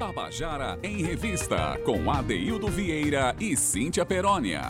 [0.00, 4.62] Tabajara em Revista, com Adeildo Vieira e Cíntia Perónia.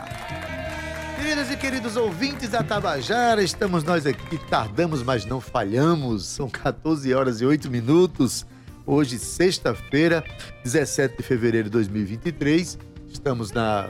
[1.16, 6.26] Queridas e queridos ouvintes da Tabajara, estamos nós aqui, tardamos, mas não falhamos.
[6.26, 8.44] São 14 horas e 8 minutos.
[8.84, 10.24] Hoje, sexta-feira,
[10.64, 12.76] 17 de fevereiro de 2023.
[13.06, 13.88] Estamos na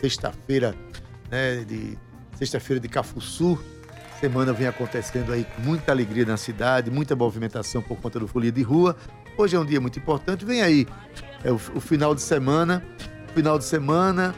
[0.00, 0.74] sexta-feira,
[1.30, 1.96] né, de
[2.34, 3.56] sexta-feira de Cafuçu.
[4.18, 8.50] Semana vem acontecendo aí com muita alegria na cidade, muita movimentação por conta do Folia
[8.50, 8.96] de Rua.
[9.40, 10.44] Hoje é um dia muito importante.
[10.44, 10.86] Vem aí
[11.42, 12.84] é o, o final de semana,
[13.34, 14.34] final de semana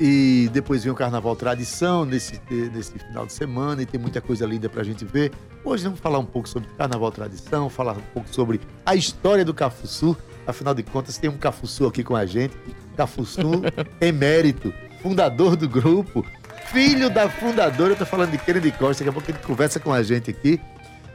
[0.00, 4.46] e depois vem o Carnaval Tradição nesse, nesse final de semana e tem muita coisa
[4.46, 5.32] linda pra gente ver.
[5.64, 9.52] Hoje vamos falar um pouco sobre Carnaval Tradição, falar um pouco sobre a história do
[9.52, 10.16] Cafuçu.
[10.46, 12.56] Afinal de contas, tem um Cafuçu aqui com a gente.
[12.96, 13.42] Cafuçu
[14.00, 16.24] emérito, fundador do grupo,
[16.66, 19.92] filho da fundadora, eu tô falando de Kennedy Costa, daqui a pouco ele conversa com
[19.92, 20.60] a gente aqui.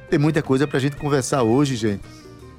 [0.09, 2.03] Tem muita coisa pra gente conversar hoje, gente.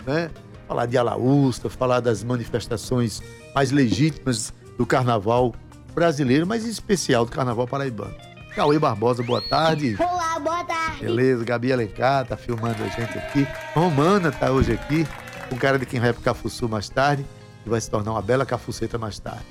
[0.07, 0.31] Né?
[0.67, 3.23] Falar de Alaústa, falar das manifestações
[3.55, 5.55] mais legítimas do carnaval
[5.95, 8.15] brasileiro, mas em especial do carnaval paraibano.
[8.55, 9.97] Cauê Barbosa, boa tarde.
[9.99, 11.01] Olá, boa tarde.
[11.01, 13.47] Beleza, Gabi Alencar tá filmando a gente aqui.
[13.75, 15.07] Romana tá hoje aqui,
[15.53, 17.27] um cara de quem vai pro Cafuçu mais tarde
[17.67, 19.45] e vai se tornar uma bela cafuceta mais tarde.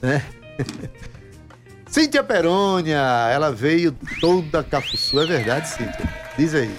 [0.00, 0.24] Né?
[1.88, 2.98] Cíntia Perônia,
[3.30, 6.23] ela veio toda Cafuçu, é verdade, Cíntia?
[6.36, 6.74] Diz aí.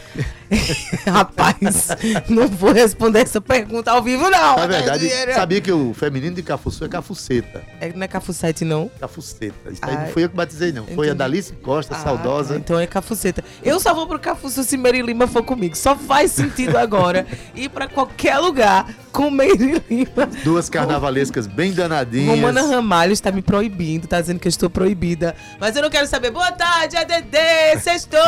[1.08, 1.88] Rapaz,
[2.30, 4.58] não vou responder essa pergunta ao vivo, não.
[4.58, 7.64] Na verdade, sabia que o feminino de Cafuçu é Cafuceta.
[7.80, 8.90] É, não é Cafucete, não?
[9.00, 9.72] Cafuceta.
[9.72, 10.86] Isso aí não fui eu que batizei, não.
[10.86, 12.58] Foi a Dalice Costa, ah, saudosa.
[12.58, 13.44] Então é Cafuceta.
[13.64, 15.76] Eu só vou pro Cafuçu se Mary Lima for comigo.
[15.76, 20.28] Só faz sentido agora ir pra qualquer lugar com Mary Lima.
[20.44, 22.36] Duas carnavalescas bem danadinhas.
[22.36, 25.36] Romana Ramalho está me proibindo, tá dizendo que eu estou proibida.
[25.60, 26.32] Mas eu não quero saber.
[26.32, 28.20] Boa tarde, ADD, sextou!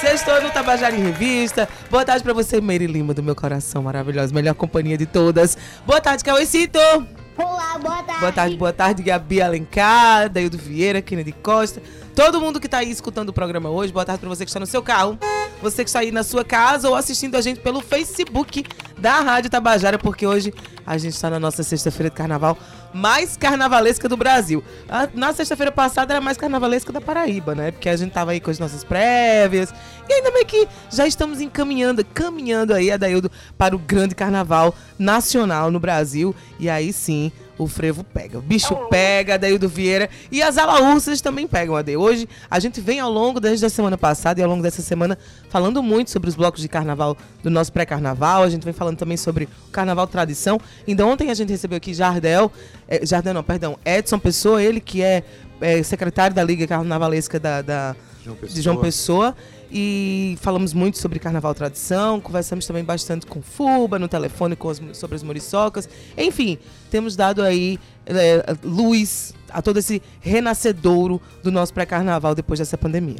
[0.00, 1.68] Sextou no Tabajara em Revista.
[1.90, 4.34] Boa tarde pra você, Meire Lima, do meu coração maravilhosa.
[4.34, 5.56] Melhor companhia de todas.
[5.86, 6.78] Boa tarde, Cauêcito.
[7.36, 8.20] Olá, boa tarde.
[8.20, 11.80] Boa tarde, boa tarde, Gabi Alencar, Daildo Vieira, Kennedy Costa.
[12.14, 14.60] Todo mundo que está aí escutando o programa hoje, boa tarde para você que está
[14.60, 15.18] no seu carro,
[15.62, 18.64] você que está aí na sua casa ou assistindo a gente pelo Facebook
[18.98, 20.52] da Rádio Tabajara, porque hoje
[20.84, 22.58] a gente está na nossa sexta-feira de carnaval
[22.92, 24.62] mais carnavalesca do Brasil.
[25.14, 27.70] Na sexta-feira passada era mais carnavalesca da Paraíba, né?
[27.70, 29.72] Porque a gente tava aí com as nossas prévias.
[30.08, 35.70] E ainda bem que já estamos encaminhando, caminhando aí, Adaildo, para o grande carnaval nacional
[35.70, 36.34] no Brasil.
[36.58, 38.38] E aí sim, o frevo pega.
[38.38, 40.08] O bicho pega, Adaildo Vieira.
[40.32, 41.94] E as alaúças também pegam, Ade.
[41.94, 45.18] Hoje a gente vem ao longo, desde a semana passada e ao longo dessa semana,
[45.50, 48.42] falando muito sobre os blocos de carnaval do nosso pré-carnaval.
[48.42, 50.58] A gente vem falando também sobre o carnaval tradição.
[50.88, 52.50] Ainda ontem a gente recebeu aqui Jardel,
[52.88, 55.22] é, Jardel não, perdão, Edson Pessoa, ele que é,
[55.60, 59.36] é secretário da Liga Carnavalesca da, da João de João Pessoa
[59.70, 65.16] e falamos muito sobre carnaval tradição, conversamos também bastante com Fuba no telefone as, sobre
[65.16, 65.88] as muriçocas.
[66.16, 66.58] Enfim,
[66.90, 73.18] temos dado aí é, luz a todo esse renascedouro do nosso pré-carnaval depois dessa pandemia.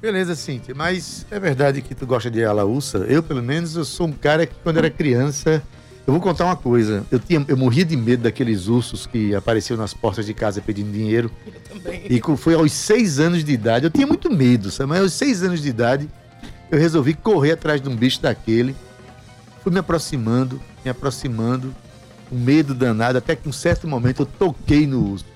[0.00, 2.98] Beleza, Cíntia, mas é verdade que tu gosta de alaúça?
[2.98, 5.62] Eu, pelo menos, eu sou um cara que quando era criança
[6.06, 7.04] eu vou contar uma coisa.
[7.10, 10.90] Eu, tinha, eu morria de medo daqueles ursos que apareciam nas portas de casa pedindo
[10.90, 11.30] dinheiro.
[11.46, 12.02] Eu também.
[12.10, 13.86] E foi aos seis anos de idade.
[13.86, 14.90] Eu tinha muito medo, sabe?
[14.90, 16.08] Mas aos seis anos de idade,
[16.70, 18.74] eu resolvi correr atrás de um bicho daquele.
[19.62, 21.72] Fui me aproximando, me aproximando,
[22.32, 25.26] um medo danado, até que em um certo momento eu toquei no urso.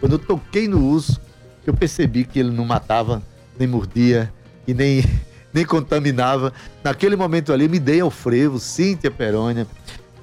[0.00, 1.18] Quando eu toquei no urso,
[1.66, 3.22] eu percebi que ele não matava,
[3.58, 4.30] nem mordia
[4.68, 5.02] e nem
[5.54, 6.52] nem contaminava.
[6.82, 9.66] Naquele momento ali, me dei ao frevo, Cíntia Perônia.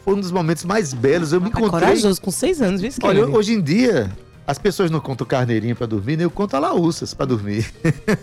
[0.03, 1.31] Foi um dos momentos mais belos.
[1.31, 1.69] Eu me encontrei.
[1.69, 4.12] corajoso, com seis anos, viu, Olha, hoje em dia,
[4.45, 7.72] as pessoas não contam carneirinho para dormir, nem eu conto alaúças para dormir.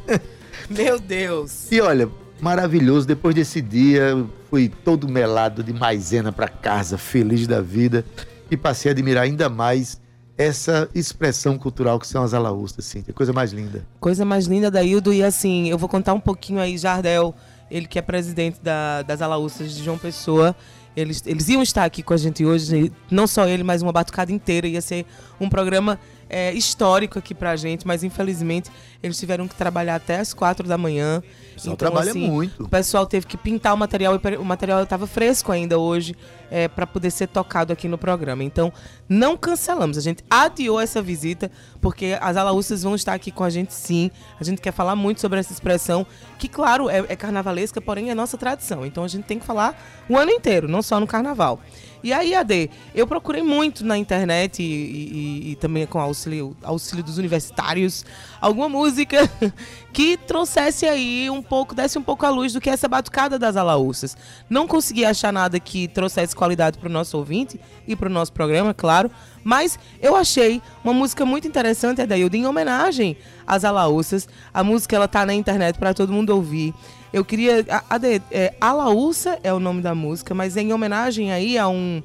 [0.68, 1.70] Meu Deus!
[1.70, 2.08] E olha,
[2.40, 3.06] maravilhoso.
[3.06, 8.04] Depois desse dia, fui todo melado de maisena para casa, feliz da vida.
[8.50, 10.00] E passei a admirar ainda mais
[10.36, 13.04] essa expressão cultural que são as alaústas, sim.
[13.06, 13.84] É coisa mais linda.
[13.98, 15.12] Coisa mais linda, Daildo.
[15.12, 17.34] E assim, eu vou contar um pouquinho aí, Jardel,
[17.70, 20.54] ele que é presidente da, das alaústas de João Pessoa.
[20.98, 24.32] Eles, eles iam estar aqui com a gente hoje, não só ele, mas uma batucada
[24.32, 24.66] inteira.
[24.66, 25.06] Ia ser
[25.40, 25.98] um programa
[26.28, 28.70] é, histórico aqui pra gente, mas infelizmente
[29.02, 31.22] eles tiveram que trabalhar até as quatro da manhã.
[31.58, 32.62] O pessoal então, trabalha assim, muito.
[32.64, 36.14] O pessoal teve que pintar o material e o material estava fresco ainda hoje
[36.50, 38.44] é, para poder ser tocado aqui no programa.
[38.44, 38.72] Então,
[39.08, 39.98] não cancelamos.
[39.98, 41.50] A gente adiou essa visita
[41.80, 44.10] porque as alaúças vão estar aqui com a gente sim.
[44.40, 46.06] A gente quer falar muito sobre essa expressão,
[46.38, 48.84] que, claro, é, é carnavalesca, porém é nossa tradição.
[48.86, 49.76] Então, a gente tem que falar
[50.08, 51.60] o ano inteiro, não só no carnaval.
[52.00, 57.02] E aí, AD, eu procurei muito na internet e, e- e também com auxílio, auxílio
[57.02, 58.04] dos universitários,
[58.40, 59.28] alguma música
[59.92, 63.38] que trouxesse aí um pouco, desse um pouco a luz do que é essa batucada
[63.38, 64.16] das alaúças.
[64.48, 68.32] Não consegui achar nada que trouxesse qualidade para o nosso ouvinte e para o nosso
[68.32, 69.10] programa, claro.
[69.42, 73.16] Mas eu achei uma música muito interessante, Adaildo, em homenagem
[73.46, 74.28] às alaúças.
[74.52, 76.74] A música ela tá na internet para todo mundo ouvir.
[77.12, 77.64] Eu queria.
[77.70, 81.66] a- Ade, é, Alaúça é o nome da música, mas é em homenagem aí a
[81.68, 82.02] um.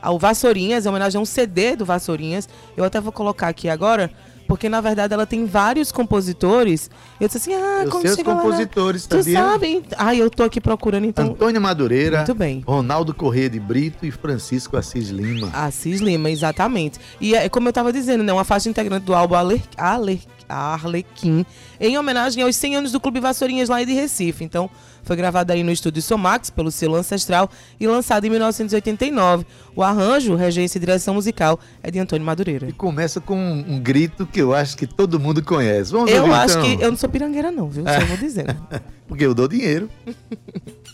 [0.00, 2.48] ao Vassourinhas, em homenagem a um CD do Vassourinhas.
[2.76, 4.08] Eu até vou colocar aqui agora,
[4.46, 6.90] porque na verdade ela tem vários compositores.
[7.20, 8.40] Eu disse assim, ah, Eu como sei os lá, né?
[8.40, 9.38] compositores, Tu sabia?
[9.42, 9.82] sabe?
[9.96, 11.26] Ah, eu tô aqui procurando então.
[11.28, 12.62] Antônio Madureira, Muito bem.
[12.66, 15.50] Ronaldo Corrêa de Brito e Francisco Assis Lima.
[15.52, 16.98] Assis Lima, exatamente.
[17.20, 18.32] E é como eu tava dizendo, né?
[18.32, 21.44] Uma faixa integrante do álbum Aler, Aler, Arlequim,
[21.80, 24.44] em homenagem aos 100 anos do Clube Vassourinhas lá de Recife.
[24.44, 24.70] Então,
[25.06, 27.48] foi gravado aí no estúdio Somax, pelo selo Ancestral,
[27.78, 29.46] e lançado em 1989.
[29.74, 32.68] O arranjo, regência e direção musical é de Antônio Madureira.
[32.68, 35.92] E começa com um, um grito que eu acho que todo mundo conhece.
[35.92, 36.76] Vamos Eu ouvir, acho então?
[36.76, 36.84] que.
[36.84, 37.84] Eu não sou pirangueira, não, viu?
[37.84, 38.54] Só vou dizendo.
[39.06, 39.88] Porque eu dou dinheiro.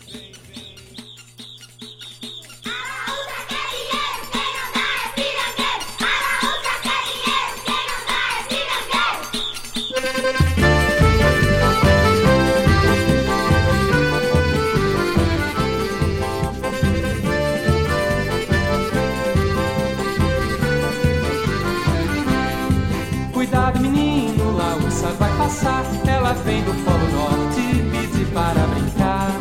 [26.53, 29.31] vem do Polo Norte, pede para brincar.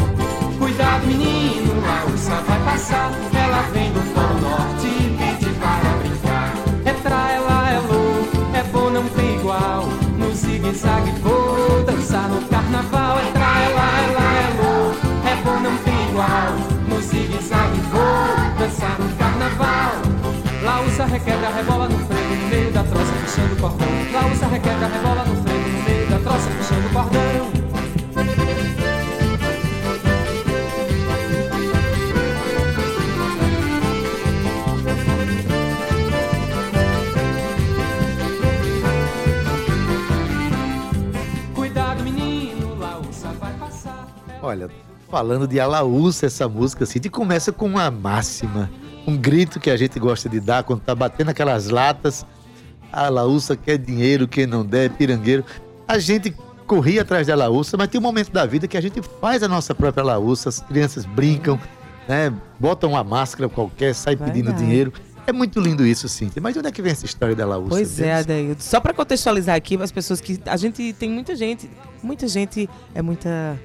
[0.58, 3.10] Cuidado menino, Laúça vai passar.
[3.34, 4.88] Ela vem do Polo Norte,
[5.18, 6.54] pede para brincar.
[6.86, 9.88] É pra ela, é louco, é bom, não tem igual.
[10.18, 13.18] No zigue-zague vou dançar no carnaval.
[13.18, 16.52] É pra ela, ela é louco, é bom, não tem igual.
[16.88, 19.92] No zigue-zague vou dançar no carnaval.
[20.62, 23.88] Laúça requebra, rebola no freio, no meio da troça, puxando o cordão.
[24.12, 25.41] Laúça requebra, rebola no
[44.52, 44.68] Olha,
[45.10, 48.70] falando de Alaúça, essa música, assim, começa com uma máxima,
[49.06, 52.26] um grito que a gente gosta de dar quando tá batendo aquelas latas.
[52.92, 55.42] A Alaúça quer dinheiro, quem não der, é pirangueiro.
[55.88, 56.34] A gente
[56.66, 59.48] corria atrás da Alaúça, mas tem um momento da vida que a gente faz a
[59.48, 61.58] nossa própria Alaúça, as crianças brincam,
[62.06, 62.30] né?
[62.60, 64.66] Botam uma máscara qualquer, sai pedindo Verdade.
[64.66, 64.92] dinheiro.
[65.26, 66.42] É muito lindo isso, Cíntia.
[66.42, 67.70] Mas de onde é que vem essa história da Alaúça?
[67.70, 68.12] Pois é?
[68.16, 68.62] Adaildo.
[68.62, 70.38] Só pra contextualizar aqui, as pessoas que.
[70.44, 71.70] A gente tem muita gente.
[72.02, 73.58] Muita gente é muita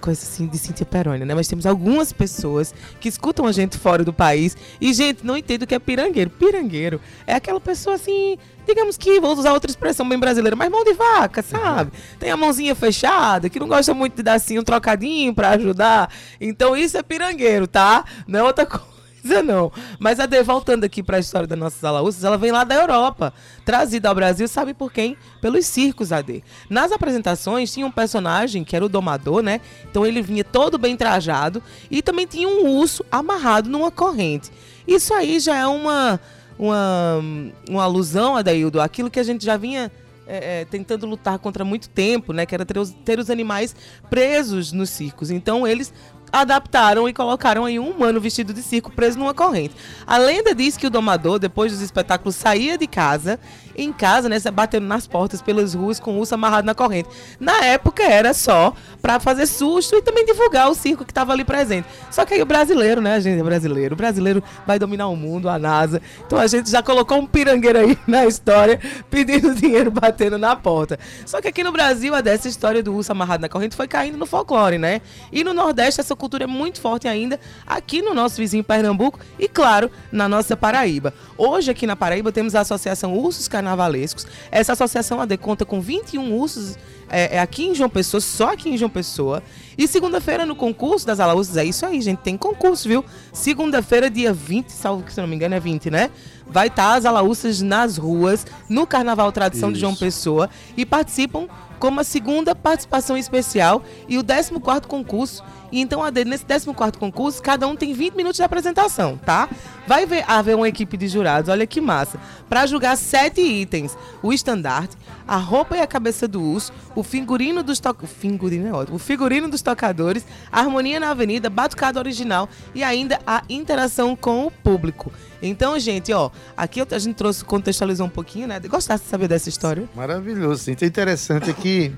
[0.00, 1.34] coisa assim de Cintia Perônia, né?
[1.34, 5.64] Mas temos algumas pessoas que escutam a gente fora do país e, gente, não entende
[5.64, 6.30] o que é pirangueiro.
[6.30, 8.36] Pirangueiro é aquela pessoa assim,
[8.66, 11.92] digamos que, vou usar outra expressão bem brasileira, mas mão de vaca, sabe?
[12.18, 16.10] Tem a mãozinha fechada, que não gosta muito de dar assim um trocadinho pra ajudar.
[16.40, 18.04] Então isso é pirangueiro, tá?
[18.26, 18.99] Não é outra coisa.
[19.22, 22.64] Não, mas a D, voltando aqui para a história das nossas alaúças, ela vem lá
[22.64, 23.32] da Europa,
[23.64, 25.16] trazida ao Brasil, sabe por quem?
[25.40, 26.42] Pelos circos AD.
[26.68, 29.60] Nas apresentações tinha um personagem que era o domador, né?
[29.90, 34.50] Então ele vinha todo bem trajado e também tinha um urso amarrado numa corrente.
[34.86, 36.20] Isso aí já é uma
[36.58, 37.20] uma,
[37.66, 39.90] uma alusão, Adaildo, àquilo que a gente já vinha
[40.26, 42.46] é, é, tentando lutar contra muito tempo, né?
[42.46, 43.74] Que era ter os, ter os animais
[44.08, 45.30] presos nos circos.
[45.30, 45.92] Então eles
[46.32, 49.74] adaptaram e colocaram aí um humano vestido de circo preso numa corrente.
[50.06, 53.38] A lenda diz que o domador, depois dos espetáculos, saía de casa,
[53.76, 57.08] em casa, né, batendo nas portas pelas ruas com o urso amarrado na corrente.
[57.38, 61.44] Na época era só pra fazer susto e também divulgar o circo que estava ali
[61.44, 61.88] presente.
[62.10, 65.16] Só que aí o brasileiro, né, a gente é brasileiro, o brasileiro vai dominar o
[65.16, 66.00] mundo, a NASA.
[66.26, 70.98] Então a gente já colocou um pirangueiro aí na história, pedindo dinheiro batendo na porta.
[71.24, 74.18] Só que aqui no Brasil, a dessa história do urso amarrado na corrente foi caindo
[74.18, 75.00] no folclore, né?
[75.32, 79.48] E no Nordeste essa cultura é muito forte ainda, aqui no nosso vizinho Pernambuco e,
[79.48, 81.12] claro, na nossa Paraíba.
[81.36, 84.26] Hoje aqui na Paraíba temos a Associação Ursos Carnavalescos.
[84.50, 86.76] Essa associação AD conta com 21 ursos
[87.08, 89.42] é, é aqui em João Pessoa, só aqui em João Pessoa.
[89.76, 93.04] E segunda-feira no concurso das Alaúças, é isso aí, gente, tem concurso, viu?
[93.32, 96.10] Segunda-feira, dia 20, salvo que se não me engano é 20, né?
[96.46, 100.00] Vai estar as Alaúças nas ruas, no Carnaval Tradição de João Isso.
[100.00, 101.48] Pessoa e participam
[101.80, 105.42] como a segunda participação especial e o 14º concurso.
[105.72, 109.48] E então, nesse 14º concurso, cada um tem 20 minutos de apresentação, tá?
[109.86, 112.18] Vai ver- haver uma equipe de jurados, olha que massa,
[112.48, 114.96] para julgar sete itens: o estandarte,
[115.26, 117.94] a roupa e a cabeça do urso, o figurino dos to...
[118.04, 123.20] figurino é ótimo, o figurino dos tocadores, a harmonia na avenida, batucada original e ainda
[123.24, 125.12] a interação com o público.
[125.42, 128.60] Então, gente, ó, aqui a gente trouxe, contextualizou um pouquinho, né?
[128.60, 129.88] Gostasse de saber dessa história?
[129.96, 130.76] Maravilhoso, sim.
[130.80, 131.92] O interessante é que,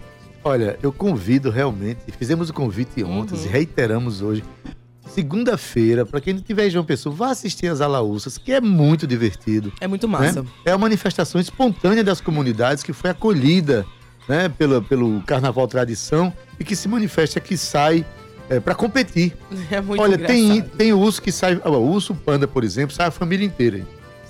[0.45, 3.45] olha, eu convido realmente, fizemos o convite ontem, Uhum.
[3.45, 4.45] e reiteramos hoje.
[5.09, 9.07] Segunda-feira, para quem não tiver em João Pessoa, vá assistir as Alaúças, que é muito
[9.07, 9.73] divertido.
[9.81, 10.19] É muito né?
[10.19, 10.45] massa.
[10.65, 13.85] É uma manifestação espontânea das comunidades que foi acolhida
[14.29, 18.07] né, pelo, pelo Carnaval Tradição e que se manifesta, que sai
[18.61, 19.35] para competir.
[19.71, 20.37] É muito Olha, engraçado.
[20.37, 21.61] tem, tem urso que sai.
[21.65, 23.81] ó, O urso panda, por exemplo, sai a família inteira.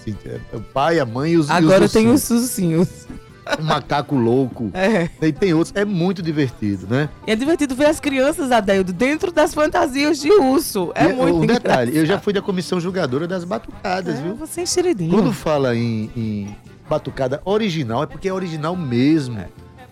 [0.00, 2.88] Assim, é o pai, a mãe e os Agora e os tem os ursinhos.
[3.58, 4.70] Um macaco louco.
[4.72, 5.08] É.
[5.20, 5.74] E tem outros.
[5.74, 7.08] É muito divertido, né?
[7.26, 10.92] E é divertido ver as crianças, Adeildo, dentro das fantasias de urso.
[10.94, 12.22] É E, muito Um detalhe, eu já engraçado.
[12.22, 14.36] fui da comissão julgadora das batucadas, É, viu?
[14.36, 15.10] Você é enxeridinho.
[15.10, 16.56] Quando fala em, em
[16.88, 19.44] batucada original, é porque é original mesmo.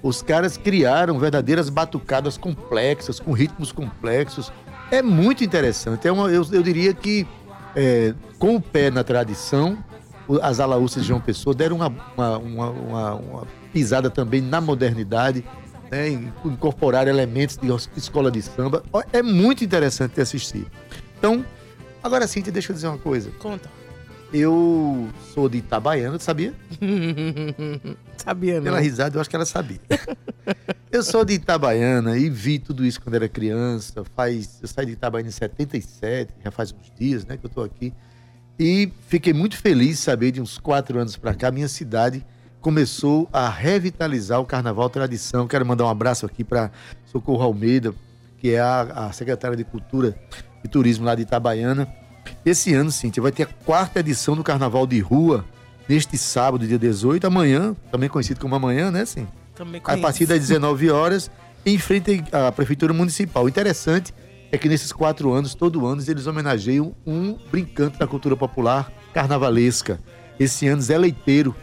[0.02, 4.50] Os caras criaram verdadeiras batucadas complexas, com ritmos complexos.
[4.90, 6.08] É muito interessante.
[6.08, 7.26] É uma, eu, eu diria que,
[7.76, 9.78] é, com o pé na tradição,
[10.42, 15.44] as alaúças de João Pessoa deram uma, uma, uma- uma- pisada também na modernidade,
[15.92, 16.08] né,
[16.44, 18.82] incorporar elementos de escola de samba.
[19.12, 20.66] É muito interessante de assistir.
[21.18, 21.44] Então,
[22.02, 23.30] agora sim, deixa eu dizer uma coisa.
[23.38, 23.70] Conta.
[24.32, 26.54] Eu sou de Itabaiana, sabia?
[28.16, 28.64] Sabia, não?
[28.64, 29.80] Pela risada, eu acho que ela sabia.
[30.92, 34.04] eu sou de Itabaiana e vi tudo isso quando era criança.
[34.14, 37.62] Faz, eu saí de Itabaiana em 77, já faz uns dias né, que eu tô
[37.62, 37.94] aqui.
[38.58, 42.24] E fiquei muito feliz de saber, de uns quatro anos para cá, minha cidade
[42.60, 45.48] começou a revitalizar o Carnaval Tradição.
[45.48, 46.70] Quero mandar um abraço aqui para
[47.06, 47.94] Socorro Almeida,
[48.36, 50.14] que é a, a secretária de Cultura
[50.62, 51.88] e Turismo lá de Itabaiana.
[52.44, 55.44] Esse ano, Cíntia, vai ter a quarta edição do Carnaval de Rua,
[55.88, 59.26] neste sábado, dia 18, amanhã, também conhecido como amanhã, né, sim?
[59.54, 60.02] Também A conheço.
[60.02, 61.30] partir das 19 horas,
[61.66, 63.44] em frente à Prefeitura Municipal.
[63.44, 64.14] O interessante
[64.52, 70.00] é que nesses quatro anos, todo ano, eles homenageiam um brincante da cultura popular carnavalesca.
[70.38, 71.54] Esse ano, Zé Leiteiro.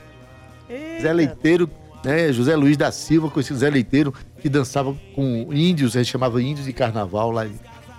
[1.02, 1.70] Zé Leiteiro,
[2.04, 2.32] né?
[2.32, 6.66] José Luiz da Silva, conhecido Zé Leiteiro, que dançava com índios, a gente chamava índios
[6.66, 7.48] de carnaval lá.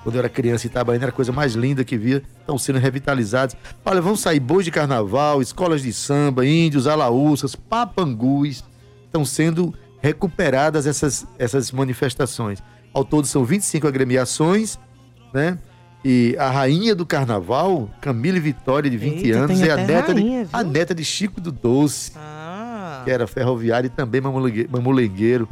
[0.02, 2.22] Quando eu era criança em Itabaiana, era a coisa mais linda que via.
[2.40, 3.54] Estão sendo revitalizados.
[3.84, 8.64] Olha, vão sair bois de carnaval, escolas de samba, índios, alaúças, papangus.
[9.04, 12.62] Estão sendo recuperadas essas, essas manifestações.
[12.94, 14.78] Ao todo são 25 agremiações,
[15.34, 15.58] né?
[16.04, 20.44] E a rainha do carnaval, Camille Vitória, de 20 Eita, anos, é a neta, rainha,
[20.44, 23.02] de, a neta de Chico do Doce Ah.
[23.04, 25.48] que era ferroviário e também mamulengue- mamulengueiro.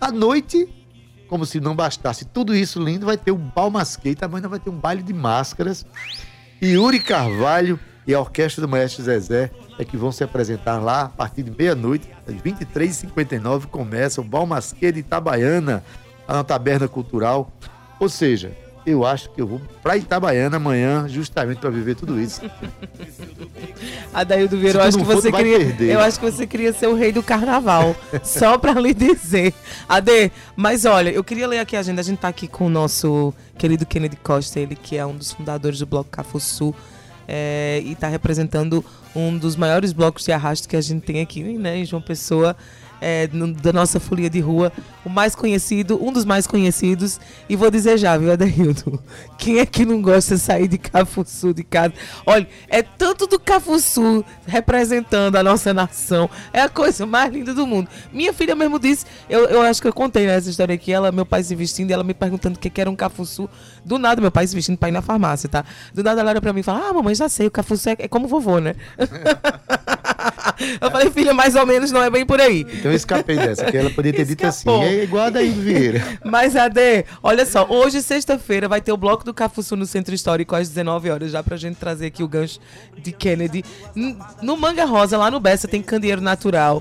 [0.00, 0.68] À noite,
[1.28, 4.78] como se não bastasse tudo isso lindo, vai ter o Balmasquei, também vai ter um
[4.78, 5.84] baile de máscaras.
[6.60, 11.02] E Yuri Carvalho e a Orquestra do Maestro Zezé é que vão se apresentar lá
[11.02, 15.82] a partir de meia-noite, às 23h59, começa o Balmasquei de Itabaiana,
[16.28, 17.52] na Taberna Cultural.
[17.98, 18.56] Ou seja,
[18.86, 22.40] eu acho que eu vou pra Itabaiana amanhã, justamente para viver tudo isso.
[24.14, 25.58] Adaildo Vieira, eu acho que for, você queria.
[25.58, 25.92] perder.
[25.92, 27.96] Eu acho que você queria ser o rei do carnaval.
[28.22, 29.52] só pra lhe dizer.
[29.88, 32.00] Ade, mas olha, eu queria ler aqui a agenda.
[32.00, 35.32] A gente tá aqui com o nosso querido Kennedy Costa, ele que é um dos
[35.32, 36.74] fundadores do Bloco Cafuçu.
[37.26, 41.42] é, e tá representando um dos maiores blocos de arrasto que a gente tem aqui,
[41.42, 42.56] né, em João Pessoa.
[43.00, 44.72] É, no- da nossa folia de rua,
[45.04, 49.02] o mais conhecido, um dos mais conhecidos, e vou dizer já, viu, Adaildo?
[49.38, 51.92] Quem é que não gosta de sair de Cafuçu de casa?
[52.24, 57.66] Olha, é tanto do Cafuçu representando a nossa nação, é a coisa mais linda do
[57.66, 57.88] mundo.
[58.12, 61.12] Minha filha mesmo disse, eu, eu acho que eu contei né, essa história aqui, ela,
[61.12, 63.48] meu pai se vestindo, e ela me perguntando o que, que era um Cafuçu.
[63.84, 65.64] Do nada, meu pai se vestindo pra ir na farmácia, tá?
[65.94, 67.96] Do nada ela olha pra mim e fala, ah, mamãe, já sei, o Cafuçu é,
[68.00, 68.74] é como vovô, né?
[70.80, 72.64] eu falei, filha, mais ou menos não é bem por aí.
[72.86, 76.04] Então eu escapei dessa, que ela poderia ter dito assim, é igual a Daí Vieira.
[76.24, 80.54] Mas, Ade, olha só, hoje, sexta-feira, vai ter o Bloco do Cafuçu no Centro Histórico
[80.54, 82.60] às 19 horas, já pra gente trazer aqui o gancho
[82.96, 83.64] de Kennedy.
[84.40, 86.80] No Manga Rosa, lá no Bessa, tem Candeeiro Natural.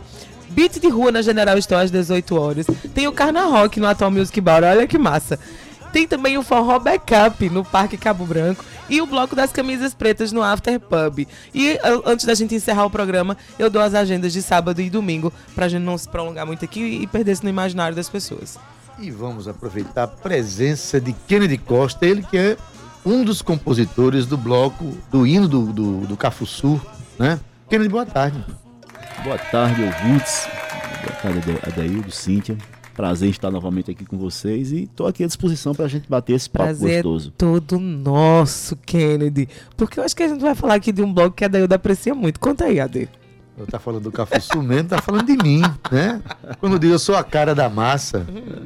[0.50, 2.68] Beat de rua na General Store às 18 horas.
[2.94, 5.40] Tem o Carna Rock no Atual Music Bar, olha que massa.
[5.96, 10.34] Tem também o Forró Backup no Parque Cabo Branco e o Bloco das Camisas Pretas
[10.34, 11.26] no After Pub.
[11.54, 15.32] E antes da gente encerrar o programa, eu dou as agendas de sábado e domingo
[15.56, 18.60] pra gente não se prolongar muito aqui e perder isso no imaginário das pessoas.
[19.00, 22.58] E vamos aproveitar a presença de Kennedy Costa, ele que é
[23.06, 26.82] um dos compositores do bloco, do hino do, do, do Cafuçu,
[27.18, 27.40] né?
[27.70, 28.44] Kennedy, boa tarde.
[29.24, 30.46] Boa tarde, ouvintes.
[31.06, 32.58] Boa tarde, Adaildo, Cíntia.
[32.96, 36.10] Prazer em estar novamente aqui com vocês e estou aqui à disposição para a gente
[36.10, 37.32] bater esse papo Prazer é gostoso.
[37.38, 39.50] todo nosso, Kennedy.
[39.76, 41.76] Porque eu acho que a gente vai falar aqui de um blog que a Dailda
[41.76, 42.40] aprecia muito.
[42.40, 43.10] Conta aí, Ade.
[43.58, 45.62] Eu tá falando do Cafuçu mesmo, tá falando de mim,
[45.92, 46.22] né?
[46.60, 48.26] Quando eu digo eu sou a cara da massa,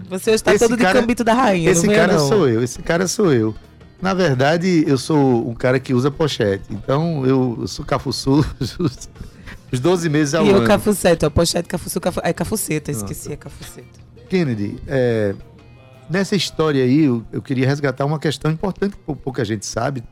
[0.10, 2.28] Você está todo de cambito da rainha, esse cara não.
[2.28, 3.54] sou eu, esse cara sou eu.
[4.02, 6.64] Na verdade, eu sou um cara que usa pochete.
[6.72, 9.10] Então, eu, eu sou Cafuçu os,
[9.72, 10.68] os 12 meses ao E o ano.
[10.68, 12.22] cafuceto, a pochete cafuçu, cafu...
[12.24, 14.09] é cafuceta, esqueci, é cafuceta.
[14.30, 15.34] Kennedy, é,
[16.10, 20.04] nessa história aí, eu, eu queria resgatar uma questão importante que pou- pouca gente sabe.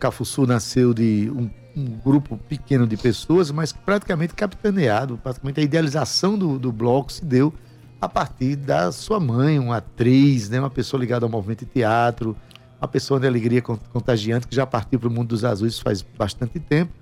[0.00, 6.38] Cafuçu nasceu de um, um grupo pequeno de pessoas, mas praticamente capitaneado, praticamente a idealização
[6.38, 7.52] do, do bloco se deu
[8.00, 12.36] a partir da sua mãe, uma atriz, né, uma pessoa ligada ao movimento de teatro,
[12.80, 16.00] uma pessoa de alegria con- contagiante que já partiu para o mundo dos azuis faz
[16.00, 16.92] bastante tempo.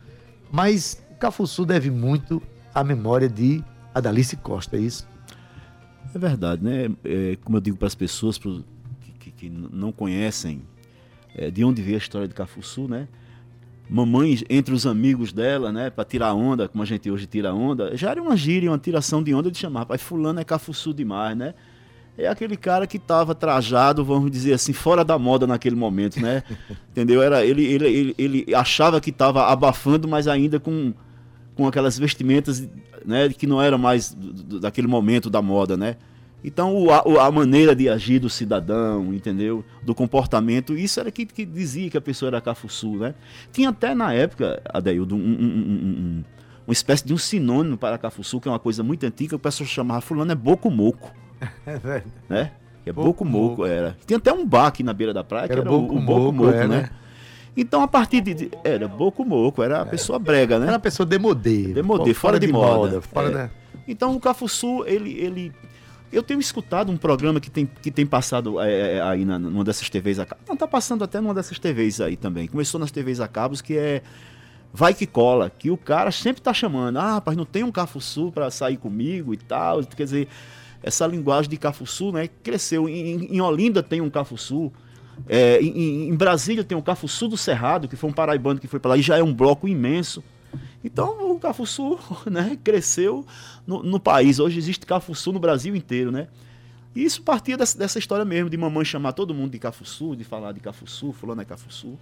[0.50, 2.42] Mas Cafuçu deve muito
[2.74, 3.62] à memória de
[3.94, 5.06] Adalice Costa, é isso?
[6.14, 6.90] É verdade, né?
[7.04, 8.64] É, como eu digo para as pessoas pro-
[9.20, 10.62] que, que- não conhecem
[11.34, 13.06] é, de onde veio a história de Cafuçu, né?
[13.88, 15.90] Mamãe entre os amigos dela, né?
[15.90, 19.22] Para tirar onda, como a gente hoje tira onda, já era uma gíria, uma tiração
[19.22, 19.80] de onda de chamar.
[19.80, 21.54] Rapaz, fulano é Cafuçu demais, né?
[22.18, 26.42] É aquele cara que estava trajado, vamos dizer assim, fora da moda naquele momento, né?
[26.90, 27.22] Entendeu?
[27.22, 30.94] Era, ele, ele, ele, ele achava que estava abafando, mas ainda com,
[31.54, 32.66] com aquelas vestimentas
[33.06, 34.16] né, que não era mais
[34.60, 35.96] daquele momento da moda, né?
[36.44, 39.64] Então o, a, a maneira de agir do cidadão, entendeu?
[39.82, 43.14] Do comportamento, isso era que, que dizia que a pessoa era cafuçu, né?
[43.52, 46.24] Tinha até na época, Adaildo, um, um, um- um- um-
[46.66, 49.38] uma espécie de um sinônimo para cafuçu, que é uma coisa muito antiga, que o
[49.38, 51.12] pessoal chamava fulano é boco moco,
[51.66, 52.04] É verdade.
[52.28, 52.52] né?
[52.84, 53.66] Que é Boco boco moco, moco.
[53.66, 53.96] era.
[54.06, 56.00] Tinha até um bar aqui na beira da praia, que Era era, o, boco o
[56.00, 56.90] boco moco, moco, é, né?
[57.56, 60.66] Então a partir de, de- era boco moco, era a pessoa brega, né?
[60.66, 61.68] Era uma pessoa demodê.
[61.72, 63.00] Demodê, fora de moda.
[63.00, 63.32] fora É.
[63.32, 63.50] da...
[63.88, 65.52] Então o Cafuçu, ele, ele.
[66.12, 69.64] Eu tenho escutado um programa que tem, que tem passado é, é, aí na, numa
[69.64, 70.40] dessas TVs a cabo.
[70.48, 72.46] Não, tá passando até numa dessas TVs aí também.
[72.46, 74.02] Começou nas TVs a cabos, que é
[74.72, 76.98] Vai que cola, que o cara sempre tá chamando.
[76.98, 79.82] Ah, rapaz, não tem um Cafuçu para sair comigo e tal.
[79.84, 80.28] Quer dizer,
[80.82, 82.28] essa linguagem de Cafuçu, né?
[82.42, 82.86] Cresceu.
[82.88, 84.70] Em, em- em Olinda tem um Cafuçu.
[85.28, 88.78] É, em, em- Brasília tem o Cafuçu do Cerrado, que foi um paraibano que foi
[88.78, 90.22] para lá e já é um bloco imenso.
[90.84, 91.98] Então o Cafuçu
[92.30, 93.24] né, cresceu
[93.66, 94.38] no, no país.
[94.38, 96.28] Hoje existe Cafuçu no Brasil inteiro, né?
[96.94, 100.24] E isso partia dessa, dessa história mesmo, de mamãe chamar todo mundo de Cafuçu, de
[100.24, 101.98] falar de Cafuçu, fulano é Cafuçu.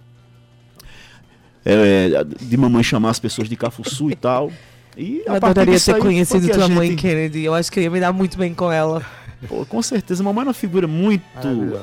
[1.65, 4.51] É, de mamãe chamar as pessoas de Cafuçu e tal.
[4.95, 7.43] E Eu adoraria ter aí conhecido tua mãe, gente- Kennedy.
[7.43, 9.03] Eu acho que eu ia me dar muito bem com ela.
[9.47, 11.23] Pô, com certeza, mamãe é uma figura muito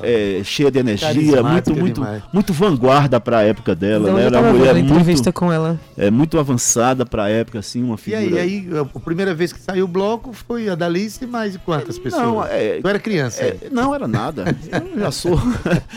[0.01, 2.23] é, cheia de energia, muito, muito, demais.
[2.33, 4.03] muito vanguarda para a época dela.
[4.03, 4.23] Então, né?
[4.23, 5.79] eu Era uma mulher muito, com ela.
[5.97, 8.41] é, muito avançada para a época, assim, uma E figura.
[8.41, 12.21] aí, aí, a primeira vez que saiu o bloco foi a Dalice, mais quantas pessoas?
[12.23, 13.43] Não, é, Tu era criança.
[13.43, 14.45] É, não era nada.
[14.93, 15.39] Eu já sou.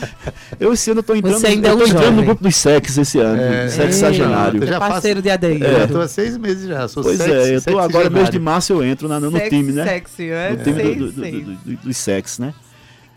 [0.60, 2.24] eu esse ano tô entrando, Você ainda é eu tô entrando no jovem.
[2.26, 3.40] grupo dos sexos esse ano.
[3.40, 3.68] É.
[3.68, 4.62] sexagenário.
[4.62, 5.64] Eu já faço- parceiro de Adeildo.
[5.64, 6.86] Eu tô há seis meses já.
[6.88, 9.50] Sou Pois sexy, é, eu tô agora, mês de março, eu entro na- no, Sexy,
[9.50, 9.84] time, né?
[9.84, 10.50] Sexy, né?
[10.50, 11.45] No time do, do, sei.
[11.46, 12.54] Do, do- dos sexos, né?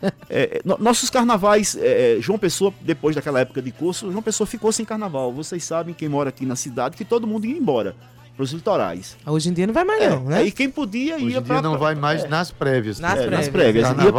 [0.29, 4.71] É, no- nossos carnavais, é, João Pessoa, depois daquela época de curso, João Pessoa ficou
[4.71, 5.33] sem carnaval.
[5.33, 7.93] Vocês sabem, quem mora aqui na cidade, que todo mundo ia embora
[8.33, 9.17] para os litorais.
[9.25, 10.37] Hoje em dia não vai mais, É, não, né?
[10.37, 12.97] Aí quem podia Hoje ia em para dia não vai mais nas prévias.
[12.97, 13.39] Nas É, prévias.
[13.39, 13.87] nas prévias.
[13.89, 14.13] Ia Carnaval,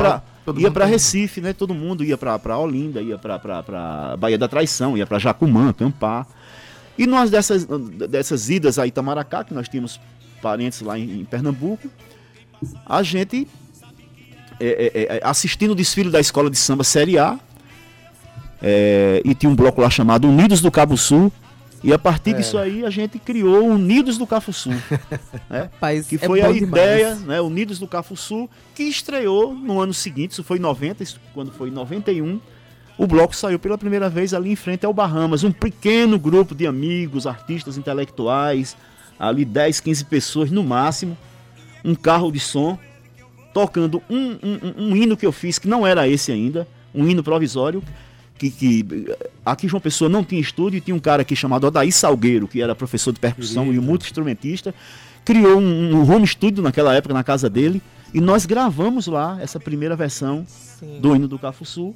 [0.61, 0.93] ia mundo pra tem.
[0.93, 1.55] Recife, né?
[1.55, 6.27] Todo mundo ia pra, pra Olinda, ia pra Baía da Traição, ia pra Jacumã, acampar.
[6.99, 9.99] E numa dessas, dessas idas a Itamaracá, que nós tínhamos
[10.43, 11.89] parentes lá em, em Pernambuco,
[12.85, 13.49] a gente,
[14.61, 17.39] é, é, é, assistindo o desfile da escola de samba Série A,
[18.63, 21.33] é, e tinha um bloco lá chamado Unidos do Cabo Sul,
[21.83, 24.69] e a partir disso aí a gente criou Unidos do Cafuçu.
[25.49, 25.63] né?
[25.63, 26.63] Rapaz, que é foi a demais.
[26.63, 31.19] ideia, né, Unidos do Cafuçu, que estreou no ano seguinte, isso foi em 90, isso
[31.33, 32.39] quando foi em 91,
[32.99, 36.67] o bloco saiu pela primeira vez ali em frente ao Bahamas, um pequeno grupo de
[36.67, 38.77] amigos, artistas intelectuais,
[39.19, 41.17] ali 10, 15 pessoas no máximo,
[41.83, 42.79] um carro de som,
[43.53, 47.23] tocando um, um, um- hino que eu fiz, que não era esse ainda, um hino
[47.23, 47.83] provisório,
[48.39, 48.87] que, que
[49.45, 52.63] aqui João Pessoa não tinha estúdio, e tinha um cara aqui chamado Odaí Salgueiro, que
[52.63, 54.75] era professor de percussão e um multi-instrumentista,
[55.25, 57.83] criou um, um home studio naquela época na casa dele,
[58.15, 60.99] e nós gravamos lá essa primeira versão Sim.
[61.01, 61.95] do hino do Cafuçu,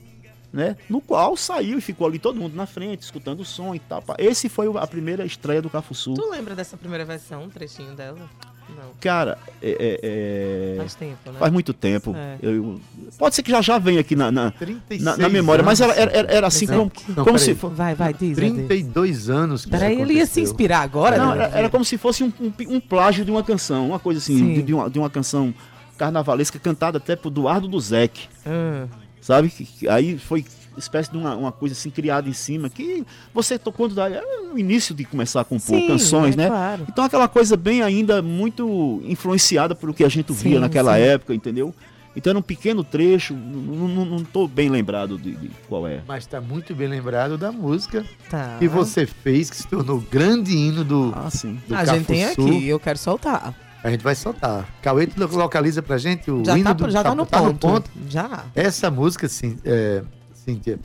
[0.53, 0.77] né?
[0.89, 4.05] No qual saiu e ficou ali todo mundo na frente, escutando o som e tal.
[4.19, 6.15] Esse foi a primeira estreia do Cafuçu.
[6.15, 8.31] Tu lembra dessa primeira versão, um trechinho dela?
[8.69, 8.85] Não.
[9.01, 11.39] Cara, é- é- é- Faz tempo, né?
[11.39, 12.15] faz muito tempo.
[12.17, 12.39] É.
[12.43, 12.81] Eu-
[13.19, 15.93] pode ser que já já venha aqui na, na, 36 na- na memória, mas era,
[15.93, 16.03] anos.
[16.03, 17.75] era, era- era assim como, Não, como se fosse.
[17.75, 18.39] Vai, vai, diz.
[18.39, 18.51] Ade.
[18.51, 21.17] 32 anos que Peraí, ele ia se inspirar agora?
[21.19, 21.45] Não, né?
[21.45, 24.39] era, era como se fosse um, um, um plágio de uma canção, uma coisa assim,
[24.39, 24.55] Sim.
[24.55, 25.55] de, de uma, de uma canção
[25.99, 28.87] carnavalesca cantada até por Eduardo Duzek, Ah,
[29.21, 29.53] sabe?
[29.89, 30.45] Aí foi
[30.77, 34.59] espécie de uma, uma coisa assim criada em cima, que você tocou quando era o
[34.59, 36.47] início de começar a compor Sim, canções, é né?
[36.49, 36.87] claro.
[36.89, 40.95] Então aquela coisa bem ainda muito influenciada por o que a gente via Sim, naquela
[40.95, 41.03] sim.
[41.03, 41.75] época, entendeu?
[42.17, 46.01] Então era um pequeno trecho, não, não, não tô bem lembrado de, de qual é.
[46.07, 48.57] Mas tá muito bem lembrado da música tá.
[48.59, 51.59] que você fez, que se tornou o grande hino do, Ah, sim.
[51.67, 52.49] do A gente tem Cafuçu.
[52.49, 53.53] aqui, eu quero soltar.
[53.83, 54.67] A gente vai soltar.
[54.81, 57.91] Cauê, tu localiza pra gente o Já, hino tá, do já tá, no, ponto.
[58.09, 58.45] Já.
[58.55, 60.03] Essa música, assim, é,
[60.45, 60.79] Cíntia,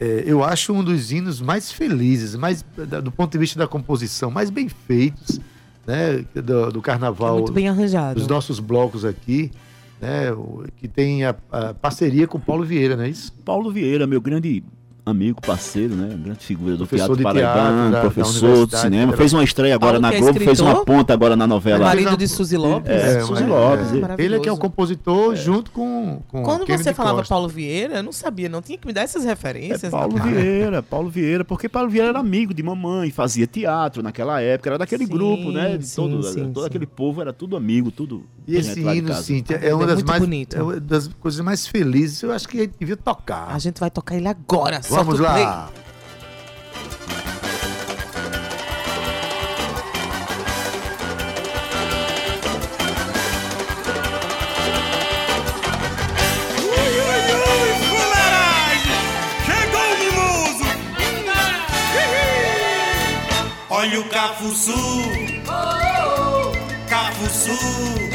[0.00, 2.64] é, eu acho um dos hinos mais felizes, mais
[3.02, 5.40] do ponto de vista da composição, mais bem feitos,
[5.86, 6.24] né?
[6.34, 8.18] Do, do É carnaval, muito bem arranjado.
[8.18, 9.50] dos nossos blocos aqui,
[10.00, 10.26] né?
[10.76, 13.32] Que tem a, a parceria com o Paulo Vieira, não é isso?
[13.44, 14.62] Paulo Vieira, meu grande
[15.06, 16.08] amigo, parceiro, né?
[16.20, 19.00] Grande figura do Professor teatro de paraibano, da professor de Universidade cinema.
[19.12, 19.16] Federal.
[19.18, 21.84] Fez uma estreia agora Paulo na é Globo, fez uma ponta agora na É novela.
[21.86, 22.90] marido de Suzy Lopes.
[22.90, 24.20] É, Suzy Lopes, ele- Maravilhoso.
[24.34, 27.32] Ele é que é o compositor junto com, com Quando Kennedy você falava Costa.
[27.34, 29.84] Paulo Vieira, eu não sabia, não tinha que me dar essas referências.
[29.84, 30.34] É Paulo rapaz.
[30.36, 34.78] Vieira, Paulo Vieira, porque Paulo Vieira era amigo de mamãe, fazia teatro naquela época, era
[34.78, 35.78] daquele Sim, grupo, né?
[35.78, 36.66] De sim, todo sim, todo sim.
[36.66, 38.24] aquele povo era tudo amigo, tudo.
[38.46, 39.12] E esse lá hino.
[39.14, 40.56] Cíntia, É é uma das mais bonito.
[40.56, 42.22] é uma das coisas mais felizes.
[42.22, 43.48] Eu acho que a gente devia tocar.
[43.48, 44.80] A gente vai tocar ele agora.
[44.88, 45.44] Vamos o play.
[45.44, 45.70] lá.
[59.44, 60.64] Chegou o mimoso!
[63.70, 64.72] Olha o Cafuçu!
[66.88, 68.05] Cafuçu!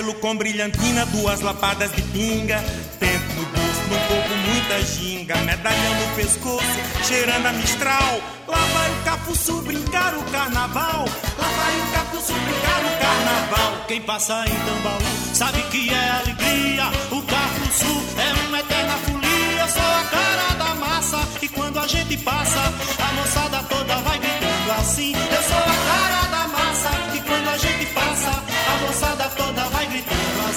[0.00, 2.64] Cabelo com brilhantina, duas lapadas de pinga.
[2.98, 5.36] Tempo no bolso, no corpo muita ginga.
[5.42, 6.64] Medalhão no pescoço,
[7.04, 8.18] cheirando a mistral.
[8.48, 11.04] Lá vai o Cafuçu brincar o carnaval.
[11.38, 13.84] Lá vai o Cafuçu brincar o carnaval.
[13.88, 16.86] Quem passa em Tambaú sabe que é alegria.
[17.10, 19.68] O Cafuçu é uma eterna folia.
[19.68, 21.28] Sou a cara da massa.
[21.42, 25.12] E quando a gente passa, a moçada toda vai gritando assim.
[25.12, 25.79] Eu sou a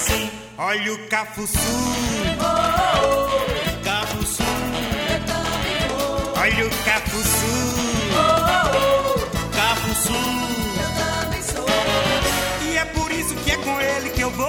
[0.04, 0.30] assim.
[0.58, 1.58] Olha o Cafuçu.
[3.84, 4.44] Cafuçu.
[6.36, 7.56] Olha o Cafuçu.
[9.56, 10.14] Cafuçu.
[12.62, 14.48] E é por isso que é com ele que eu vou.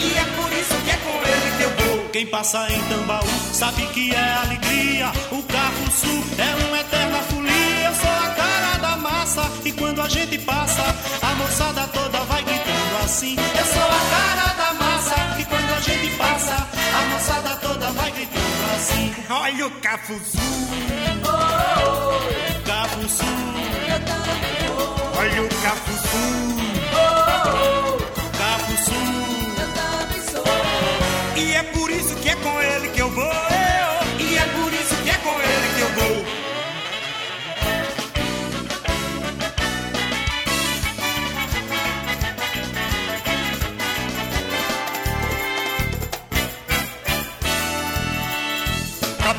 [0.00, 2.08] E é por isso que é com ele que eu vou.
[2.08, 5.12] Quem passa em Tambaú sabe que é alegria.
[5.30, 7.86] O Cafuçu é uma eterna folia.
[7.86, 9.50] Eu sou a cara da massa.
[9.64, 10.82] E quando a gente passa,
[11.22, 12.63] a moçada toda vai gritando
[13.04, 13.36] assim.
[13.36, 15.14] Eu sou a cara da massa.
[15.38, 19.14] E quando a gente passa, a moçada toda vai gritando assim.
[19.30, 20.38] Olha o Cafuçu.
[22.66, 23.24] Cafuçu.
[25.18, 26.24] Olha o Cafuçu.
[28.38, 28.94] Cafuçu.
[31.36, 33.53] E é por isso que é com ele que eu vou.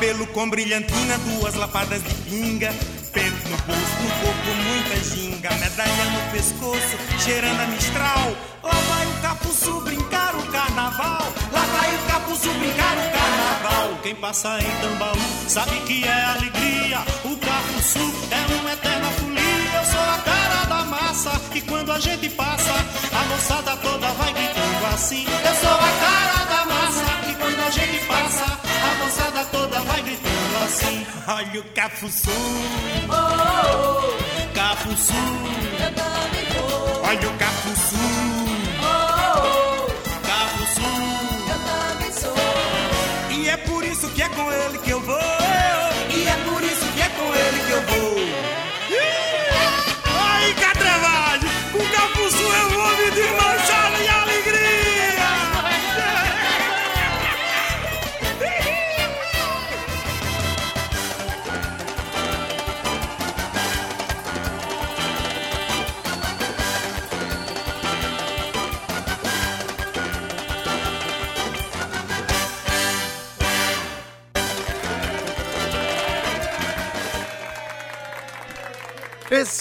[0.06, 2.72] Cabelo com brilhantina, duas lapadas de pinga.
[3.12, 5.50] Peito no bolso, no corpo muita ginga.
[5.50, 8.36] Medalha no pescoço, cheirando a mistral.
[8.62, 11.26] Lá vai o Capuçu brincar o carnaval.
[11.52, 13.98] Lá vai o Capuçu brincar o carnaval.
[14.04, 17.00] Quem passa em Tambaú sabe que é alegria.
[17.24, 19.72] O Capuçu é uma eterna folia.
[19.74, 21.32] Eu sou a cara da massa.
[21.52, 25.26] E quando a gente passa, a moçada toda vai gritando assim.
[25.26, 27.28] Eu sou a cara da massa.
[27.28, 28.55] E quando a gente passa,
[29.16, 31.06] moçada toda vai gritando assim.
[31.26, 32.30] Olha o Cafuçu.
[34.54, 35.12] Cafuçu.
[37.02, 37.38] Olha o.
[37.38, 38.25] Cafuçu.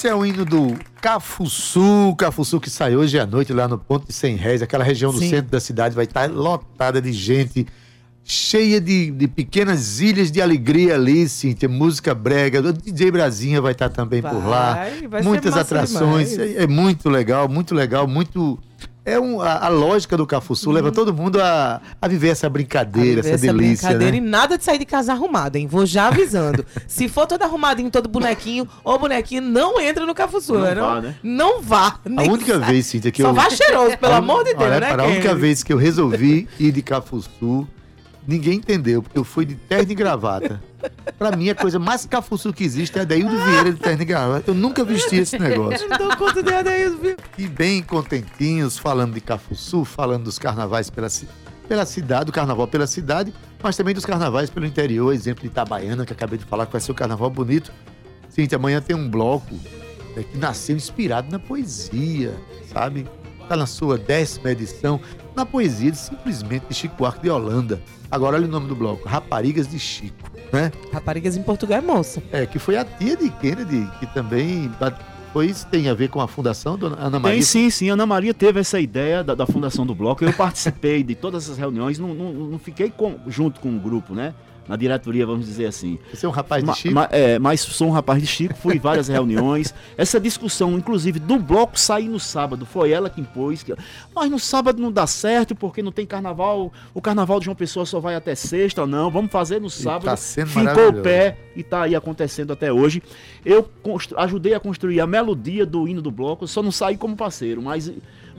[0.06, 4.06] Esse é o hino do Cafuçu, Cafuçu que sai hoje à noite lá no Ponto
[4.06, 5.32] de 100 Réis, aquela região do Sim.
[5.32, 7.66] centro da cidade vai estar lotada de gente
[8.24, 11.68] cheia de, de pequenas ilhas de alegria ali, Cíntia.
[11.68, 12.60] Música brega.
[12.60, 14.76] O DJ Brasinha vai estar também por lá.
[14.76, 16.38] Vai, vai ser Muitas atrações.
[16.38, 18.60] É, é muito legal, muito legal, muito.
[19.06, 23.22] É um, a, a lógica do Cafuçu leva todo mundo a, a viver essa brincadeira,
[23.22, 23.28] Uhum.
[23.28, 23.90] Essa essa delícia.
[23.90, 24.18] brincadeira Né?
[24.18, 25.68] e nada de sair de casa arrumada, hein?
[25.68, 26.66] Vou já avisando.
[26.88, 30.74] Se for todo arrumadinho, todo bonequinho, ou bonequinho, não entra no Cafuçu, Não né?
[30.76, 31.16] vá, não, né?
[31.22, 32.00] não vá.
[32.18, 32.72] A única sai.
[32.72, 33.34] vez, Cíntia, que Só eu.
[33.36, 35.78] vá cheiroso, pelo A- amor de Deus, olha, né, para a única vez que eu
[35.78, 37.68] resolvi ir de Cafuçu,
[38.28, 40.62] ninguém entendeu, porque eu fui de terno e gravata.
[41.18, 44.06] Pra mim, a coisa mais Cafuçu que existe é a Daíldo Vieira de terno e
[44.06, 44.52] gravata.
[44.52, 45.88] Eu nunca vesti esse negócio.
[45.90, 47.18] Não dou conta de aí, viu?
[47.38, 51.08] E bem contentinhos, falando de Cafuçu, falando dos carnavais pela,
[51.68, 56.06] pela cidade, do carnaval pela cidade, mas também dos carnavais pelo interior, exemplo de Itabaiana,
[56.06, 57.72] que acabei de falar que vai ser o carnaval bonito.
[58.30, 59.56] Cíntia, amanhã tem um bloco
[60.16, 62.34] né, que nasceu inspirado na poesia,
[62.72, 63.08] sabe?
[63.46, 65.00] Está na sua décima edição,
[65.36, 67.80] na poesia de, simplesmente de Chico Buarque de Holanda.
[68.10, 70.72] Agora olha o nome do bloco, Raparigas de Chico, né?
[70.92, 72.24] Raparigas em Portugal é moça.
[72.32, 74.72] É, que foi a tia de Kennedy, que também
[75.48, 77.36] isso tem a ver com a fundação, dona Ana Maria?
[77.38, 77.90] Tem sim, sim.
[77.90, 80.26] Ana Maria teve essa ideia da, da fundação do bloco.
[80.26, 84.16] Eu participei de todas essas reuniões, não, não, não fiquei com- junto com o grupo,
[84.16, 84.34] né?
[84.68, 86.00] Na diretoria, vamos dizer assim.
[86.12, 86.96] Você é um rapaz de Ma- Chico?
[86.96, 89.74] ma- é, mas sou um rapaz de Chico, fui em várias reuniões.
[89.96, 93.62] Essa discussão, inclusive, do bloco sair no sábado, foi ela que impôs.
[93.62, 93.76] Que,
[94.16, 96.74] mas no sábado não dá certo, porque não tem carnaval.
[96.94, 99.12] O carnaval de João Pessoa só vai até sexta, não.
[99.12, 100.06] Vamos fazer no sábado.
[100.06, 103.04] tá sendo Ficou o pé e tá aí acontecendo até hoje.
[103.46, 107.16] Eu constru- ajudei a construir a melodia do hino do bloco, só não saí como
[107.16, 107.92] parceiro, mas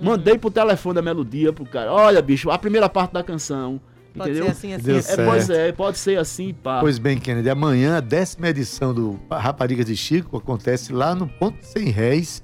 [0.02, 1.92] mandei pro telefone a melodia pro cara.
[1.92, 3.80] Olha, bicho, a primeira parte da canção.
[4.16, 4.44] Pode entendeu?
[4.46, 4.85] ser assim, assim.
[4.85, 5.12] Deu assim.
[5.12, 6.81] É, pois é, pode ser assim, pá.
[6.81, 11.59] Pois bem, Kennedy, amanhã a décima edição do Raparigas de Chico acontece lá no Ponto
[11.64, 12.42] Sem Réis,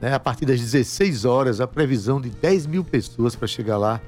[0.00, 4.00] né, a partir das 16 horas, a previsão de 10 mil pessoas para chegar lá.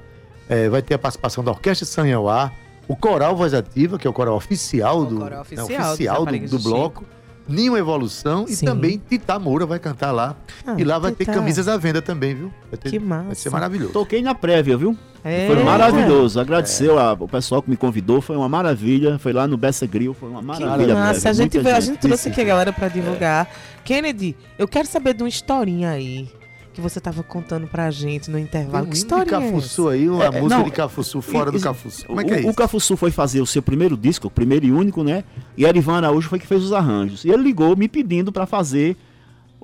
[0.49, 2.51] É, vai ter a participação da Orquestra Sanhauá,
[2.87, 6.25] o Coral Voz Ativa, que é o coral oficial O do, coral né, oficial oficial
[6.25, 7.05] dos do, do de bloco.
[7.47, 8.65] Ninho Evolução e Sim.
[8.65, 10.35] também Tita Moura vai cantar lá.
[10.65, 11.33] Ah, e lá vai ter Tita.
[11.37, 12.51] camisas à venda também, viu?
[12.69, 13.35] Vai, ter- Que vai massa.
[13.35, 13.93] ser maravilhoso.
[13.93, 14.97] Toquei na prévia, viu?
[15.23, 15.47] É.
[15.47, 16.39] Foi maravilhoso.
[16.39, 19.17] Agradeceu a- o pessoal que me convidou, foi uma maravilha.
[19.19, 20.93] Foi lá no Bessa Grill, foi uma Que maravilha.
[20.93, 23.49] massa, prévia, a gente, veio, a gente trouxe aqui a galera pra divulgar.
[23.83, 26.29] Kennedy, eu quero saber de uma historinha aí
[26.77, 28.85] que você tava contando pra gente no Tem intervalo.
[28.85, 31.51] um Que hino de história é Cafuçu aí, uma É, música não, de Cafuçu fora
[31.51, 32.05] do e- Cafuçu.
[32.05, 32.53] Como é o, que é o isso?
[32.53, 35.23] Cafuçu foi fazer o seu primeiro disco, o primeiro e único, né?
[35.57, 37.25] E Erivan Araújo foi que fez os arranjos.
[37.25, 38.95] E ele ligou me pedindo pra fazer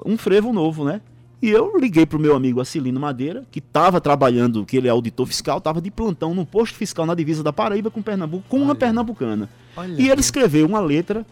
[0.04, 1.02] um frevo novo, né?
[1.39, 5.28] E eu liguei pro meu amigo Acilino Madeira, que estava trabalhando, que ele é auditor
[5.28, 8.69] fiscal, estava de plantão no posto fiscal na divisa da Paraíba com Pernambuco, com uma
[8.69, 8.76] Olha.
[8.76, 9.47] pernambucana.
[9.78, 11.23] Olha E ele escreveu uma letra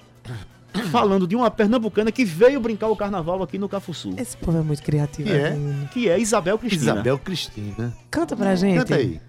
[0.92, 4.62] falando de uma pernambucana que veio brincar o carnaval aqui no Cafuçu, Esse povo é
[4.62, 5.30] muito criativo.
[5.30, 5.50] Que é?
[5.52, 5.88] menino.
[5.90, 6.94] que é Isabel Cristina.
[6.94, 7.94] Isabel Cristina.
[8.10, 8.78] Canta pra gente.
[8.80, 9.22] Canta aí.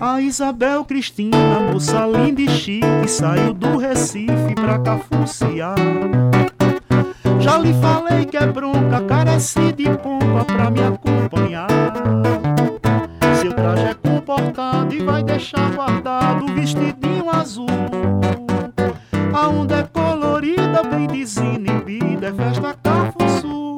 [0.00, 1.36] A Isabel Cristina,
[1.72, 5.74] moça linda e chique, saiu do Recife pra cafuciar.
[7.40, 11.68] Já lhe falei que é bronca, carece de pompa pra me acompanhar.
[13.40, 17.66] Seu traje é comportado e vai deixar guardado o vestidinho azul.
[19.32, 19.82] A onda é
[20.68, 23.76] colorida, bem desinibida, é festa cafuçu.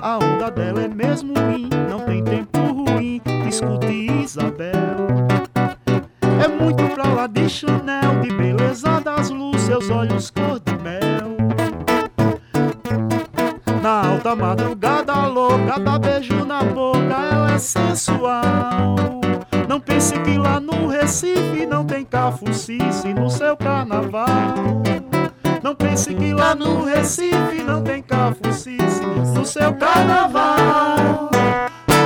[0.00, 3.20] A onda dela é mesmo ruim, não tem tempo ruim.
[3.48, 4.72] Escute Isabel.
[6.22, 11.36] É muito pra lá de Chanel, de beleza das luzes, seus olhos cor de mel.
[13.82, 18.96] Na alta madrugada louca, dá beijo na boca, ela é sensual.
[19.68, 24.26] Não pense que lá no Recife não tem cafucice no seu carnaval.
[25.66, 29.02] Não pense que lá no Recife não tem cafucice
[29.34, 31.28] no seu carnaval.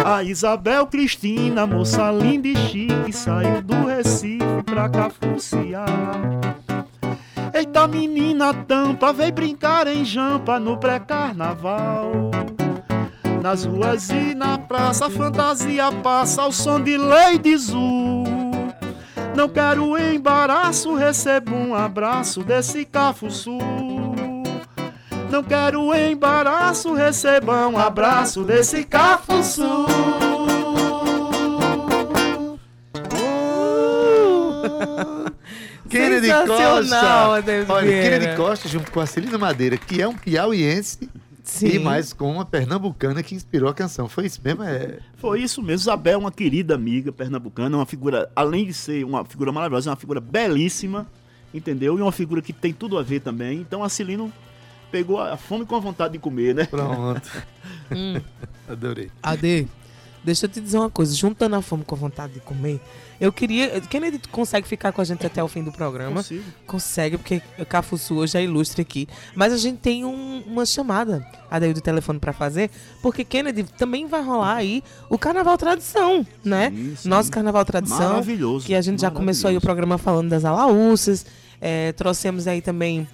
[0.02, 5.84] A Isabel Cristina, moça linda e chique, saiu do Recife pra cafuciar.
[7.52, 12.30] Eita menina tampa, vem brincar em jampa no pré-carnaval.
[13.42, 18.19] Nas ruas e na praça, fantasia passa ao som de Lady Zu.
[19.40, 23.56] Não quero embaraço, recebo um abraço desse cafuçu.
[25.30, 29.86] Não quero embaraço, receba um abraço desse cafuçu.
[35.88, 37.28] Kennedy Costa.
[37.30, 38.02] Olha.
[38.02, 41.08] Kennedy Costa junto com a Celina Madeira, que é um piauiense
[41.42, 41.68] Sim.
[41.68, 44.08] e mais com uma pernambucana que inspirou a canção.
[44.08, 44.62] Foi isso mesmo?
[44.62, 44.98] É...
[45.16, 45.80] Foi isso mesmo.
[45.80, 49.92] Isabel é uma querida amiga pernambucana, uma figura, além de ser uma figura maravilhosa, é
[49.92, 51.06] uma figura belíssima,
[51.52, 51.98] entendeu?
[51.98, 53.60] E uma figura que tem tudo a ver também.
[53.60, 54.32] Então a Celino
[54.90, 56.66] pegou a fome com a vontade de comer, né?
[56.66, 57.30] Pronto.
[57.92, 58.20] Hum.
[58.68, 59.10] Adorei.
[59.20, 59.66] Ade,
[60.22, 62.80] deixa eu te dizer uma coisa, juntando a fome com a vontade de comer,
[63.20, 63.80] eu queria.
[63.82, 66.16] Kennedy consegue ficar com a gente até o fim do programa?
[66.16, 66.44] Consigo.
[66.66, 69.06] Consegue, porque o Cafuçu hoje é ilustre aqui.
[69.34, 72.70] Mas a gente tem um- uma chamada, a daí do telefone pra fazer,
[73.02, 76.70] porque Kennedy também vai rolar aí o Carnaval Tradição, né?
[76.70, 77.08] Sim, sim.
[77.08, 77.98] Nosso Carnaval Tradição.
[78.14, 78.66] Maravilhoso.
[78.66, 81.26] Que a gente já começou aí o programa falando das alaúças.
[81.60, 83.06] É, trouxemos aí também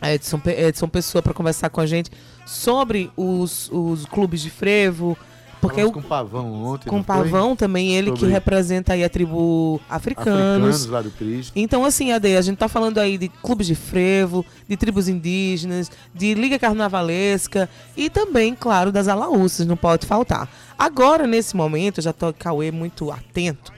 [0.00, 2.10] a Edson, Pe- Edson Pessoa para conversar com a gente
[2.46, 5.16] sobre os, os clubes de frevo.
[5.60, 6.88] Porque o, com o Pavão ontem.
[6.88, 7.16] com o foi?
[7.16, 11.52] Pavão também, ele que Sobre- representa aí a tribo Africanos lá do Cristo.
[11.54, 15.90] então, assim, Ade, a gente tá falando aí de clubes de frevo, de tribos indígenas,
[16.14, 20.48] de liga carnavalesca e também, claro, das alaúças, não pode faltar.
[20.78, 23.72] Agora, nesse momento, eu já tô, Cauê, muito atento.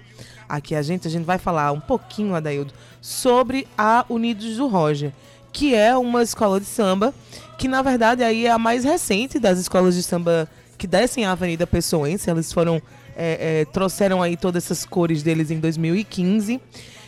[0.49, 5.13] Aqui a gente, a gente vai falar um pouquinho, Adaildo, sobre a Unidos do Roger,
[5.53, 7.13] que é uma escola de samba
[7.59, 10.49] que, na verdade, aí é a mais recente das escolas de samba
[10.83, 12.29] que descem a Avenida Pessoense.
[12.29, 12.83] Eles foram,
[13.17, 16.61] é, é, trouxeram aí todas essas cores deles em 2015.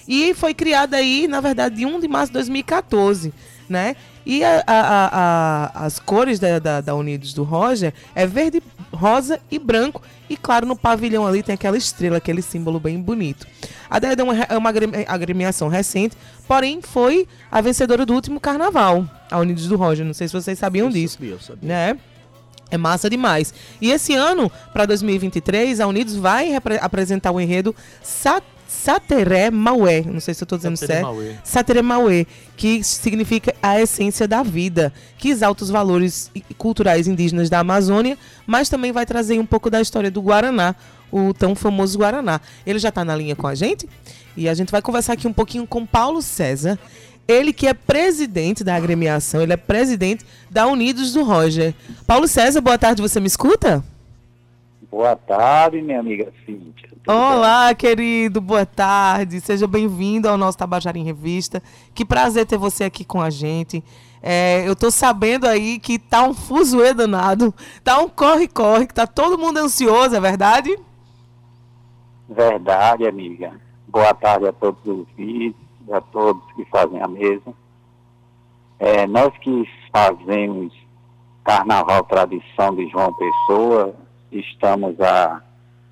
[0.07, 3.33] E foi criada aí, na verdade, de 1 de março de 2014,
[3.69, 3.97] né?
[4.25, 9.41] E a- a- a- as cores da, da, da Unidos do Roger é verde, rosa
[9.51, 10.01] e branco.
[10.31, 13.47] E claro, no pavilhão ali tem aquela estrela, aquele símbolo bem bonito.
[13.91, 18.39] A Deda é uma, é uma agremi- agremiação recente, porém foi a vencedora do último
[18.39, 20.07] carnaval, a Unidos do Roger.
[20.07, 21.69] Não sei se vocês sabiam Eu disso sabia, eu sabia.
[21.69, 21.99] né?
[22.75, 23.55] É massa demais.
[23.81, 30.03] E esse ano, para 2023, a Unidos vai apresentar o enredo Sa Sateré Maué.
[30.03, 31.07] Não sei se eu estou dizendo Sateré certo.
[31.07, 31.39] Maué.
[31.45, 37.61] Sateré Maué, que significa a essência da vida, que exalta os valores culturais indígenas da
[37.61, 40.75] Amazônia, mas também vai trazer um pouco da história do Guaraná,
[41.13, 42.41] o tão famoso Guaraná.
[42.67, 43.89] Ele já está na linha com a gente
[44.37, 46.77] e a gente vai conversar aqui um pouquinho com Paulo César.
[47.27, 51.75] Ele que é presidente da agremiação, ele é presidente da Unidos do Roger.
[52.07, 53.83] Paulo César, boa tarde, você me escuta?
[54.91, 56.89] Boa tarde, minha amiga Cíntia.
[57.03, 59.41] Tudo Olá, querido, boa tarde.
[59.41, 61.63] Seja bem-vindo ao nosso Tabajara em Revista.
[61.95, 63.83] Que prazer ter você aqui com a gente.
[64.23, 69.07] É, eu tô sabendo aí que tá um fuzuê danado, tá um corre-corre, que tá
[69.07, 70.71] todo mundo ansioso, é verdade?
[70.71, 70.79] bem?
[72.29, 73.53] Verdade, amiga.
[73.87, 77.55] Boa tarde a todos os ouvintes, a todos que fazem a mesa.
[78.79, 80.73] É, nós que fazemos
[81.45, 83.95] Carnaval Tradição de João Pessoa,
[84.33, 85.43] estamos há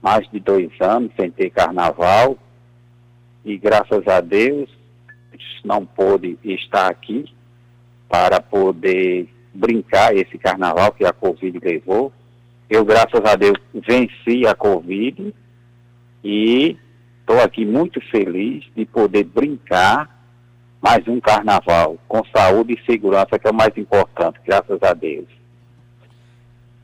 [0.02, 2.37] mais de dois anos sem ter carnaval
[3.44, 4.68] e graças a Deus
[5.64, 7.24] não pôde estar aqui
[8.09, 12.12] para poder brincar esse carnaval que a Covid levou.
[12.68, 15.35] Eu, graças a Deus, venci a Covid
[16.24, 16.76] e
[17.22, 20.22] estou aqui muito feliz de poder brincar
[20.80, 25.28] mais um carnaval com saúde e segurança, que é o mais importante, graças a Deus.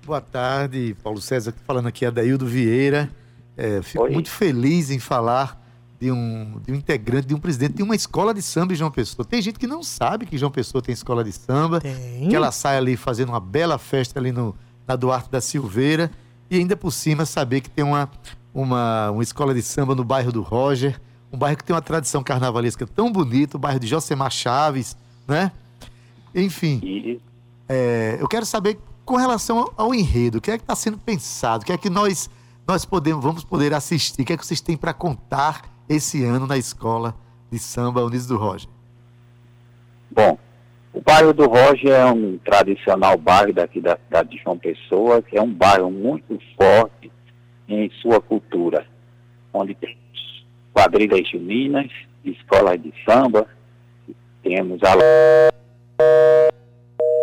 [0.06, 3.10] Boa tarde, Paulo César, falando aqui, Adaildo Vieira.
[3.56, 4.10] É, fico Oi.
[4.10, 5.60] muito feliz em falar
[6.00, 8.90] de um, de um integrante, de um presidente de uma escola de samba em João
[8.90, 9.26] Pessoa.
[9.26, 12.28] Tem gente que não sabe que João Pessoa tem escola de samba, Tem.
[12.28, 16.10] que ela sai ali fazendo uma bela festa ali no, na Duarte da Silveira
[16.48, 18.08] e ainda por cima saber que tem uma,
[18.62, 21.00] uma, uma escola de samba no bairro do Roger,
[21.32, 24.96] um bairro que tem uma tradição carnavalesca tão bonita, o bairro de Josemar Chaves,
[25.28, 25.52] né?
[26.34, 27.20] Enfim,
[27.68, 30.98] é, eu quero saber com relação ao, ao enredo, o que é que está sendo
[30.98, 32.28] pensado, o que é que nós,
[32.66, 36.46] nós podemos, vamos poder assistir, o que é que vocês têm para contar esse ano
[36.46, 37.14] na escola
[37.50, 38.68] de samba Unidos do Roger?
[40.10, 40.36] Bom,
[40.92, 45.38] o bairro do Roger é um tradicional bairro daqui da cidade de João Pessoa, que
[45.38, 47.10] é um bairro muito forte
[47.68, 48.86] em sua cultura,
[49.52, 51.90] onde temos quadrilhas juninas,
[52.24, 53.46] escolas de samba,
[54.42, 54.94] temos a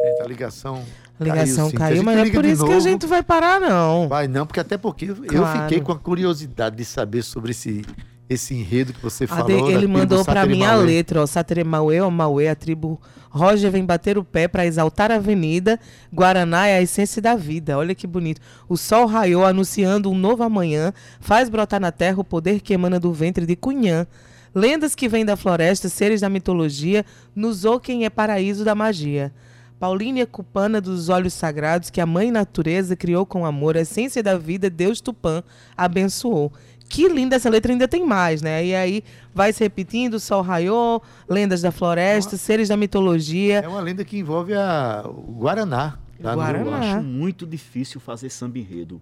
[0.05, 0.83] Eita, a ligação.
[1.19, 2.87] A ligação caiu, gente mas não é por isso que a novo.
[2.89, 4.07] gente vai parar, não.
[4.09, 5.61] Vai não, porque até porque eu Claro.
[5.63, 7.83] fiquei com a curiosidade de saber sobre esse,
[8.29, 9.67] esse enredo que você Ade- falou.
[9.67, 11.25] da ele mandou pra mim a letra, ó.
[11.25, 15.79] Sateremauê, ó, Mauê, a tribo Roger vem bater o pé pra exaltar a avenida.
[16.13, 17.77] Guaraná é a essência da vida.
[17.77, 18.39] Olha que bonito.
[18.69, 20.93] O sol raiou anunciando um novo amanhã.
[21.19, 24.07] Faz brotar na terra o poder que emana do ventre de Cunhã.
[24.53, 29.33] Lendas que vêm da floresta, seres da mitologia, nos quem é paraíso da magia.
[29.77, 34.37] Paulínia Cupana dos olhos sagrados que a mãe natureza criou com amor, a essência da
[34.37, 35.43] vida, Deus Tupã
[35.75, 36.53] abençoou.
[36.87, 38.63] Que linda essa letra, ainda tem mais, né?
[38.65, 43.59] E aí vai se repetindo, sol raiou, lendas da floresta, seres da mitologia.
[43.59, 45.97] É uma lenda que envolve a, o Guaraná.
[46.21, 46.65] tá no- Guaraná.
[46.65, 49.01] Eu acho muito difícil fazer samba enredo.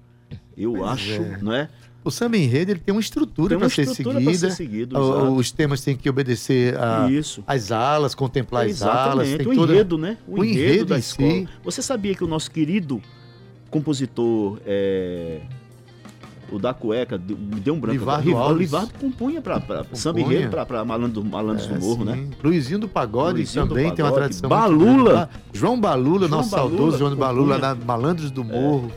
[0.57, 1.37] Eu Pois acho, é.
[1.41, 1.69] não é?
[2.05, 4.37] O samba enredo ele tem uma estrutura Tem para uma ser seguida.
[4.37, 7.43] ser seguido, O- os temas têm que obedecer a, Isso.
[7.47, 9.27] as alas, contemplar as alas.
[9.27, 9.37] Exatamente.
[9.43, 9.73] Tem O toda...
[9.73, 10.17] enredo, né?
[10.27, 11.29] O, o enredo, enredo da escola.
[11.29, 11.47] si.
[11.63, 13.01] Você sabia que o nosso querido
[13.69, 15.41] compositor é,
[16.53, 17.97] o da cueca, me deu um branco.
[17.99, 18.59] Livardo Rival- Alves.
[18.59, 22.13] Livardo compunha pra, pra samba enredo, pra, pra malandro, malandros É, do morro, né?
[22.15, 22.29] sim.
[22.43, 24.19] Luizinho do Pagode Luizinho do também tem uma Pagode.
[24.19, 24.49] tradição.
[24.49, 25.29] Balula.
[25.51, 28.91] João Balula, João nosso Balula, saudoso João Balula, da Malandros do Morro.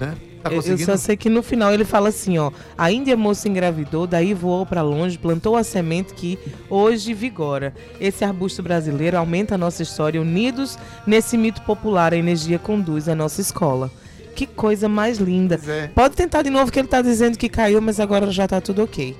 [0.00, 0.14] Né?
[0.42, 2.50] Tá Eu- só sei que no final ele fala assim, ó.
[2.76, 6.36] A Índia moça engravidou, daí voou pra longe, plantou a semente que
[6.68, 7.72] hoje vigora.
[8.00, 10.20] Esse arbusto brasileiro aumenta a nossa história.
[10.20, 10.76] Unidos
[11.06, 13.88] nesse mito popular, a energia conduz a nossa escola.
[14.34, 15.60] Que coisa mais linda.
[15.66, 15.88] É.
[15.88, 18.82] Pode tentar de novo que ele tá dizendo que caiu, mas agora já tá tudo
[18.82, 19.16] ok.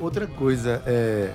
[0.00, 1.30] Outra coisa, é,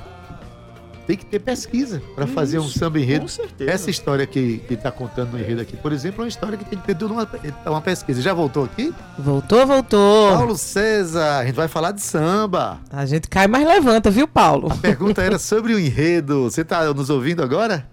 [1.09, 3.21] tem que ter pesquisa para fazer um samba enredo.
[3.21, 3.71] Com certeza.
[3.71, 6.77] Essa história que está contando no enredo aqui, por exemplo, é uma história que tem
[6.77, 7.27] que ter toda uma,
[7.65, 8.21] uma pesquisa.
[8.21, 8.93] Já voltou aqui?
[9.17, 10.37] Voltou, voltou.
[10.37, 12.79] Paulo César, a gente vai falar de samba.
[12.91, 14.71] A gente cai, mas levanta, viu, Paulo?
[14.71, 16.43] A pergunta era sobre o enredo.
[16.43, 17.89] Você está nos ouvindo agora?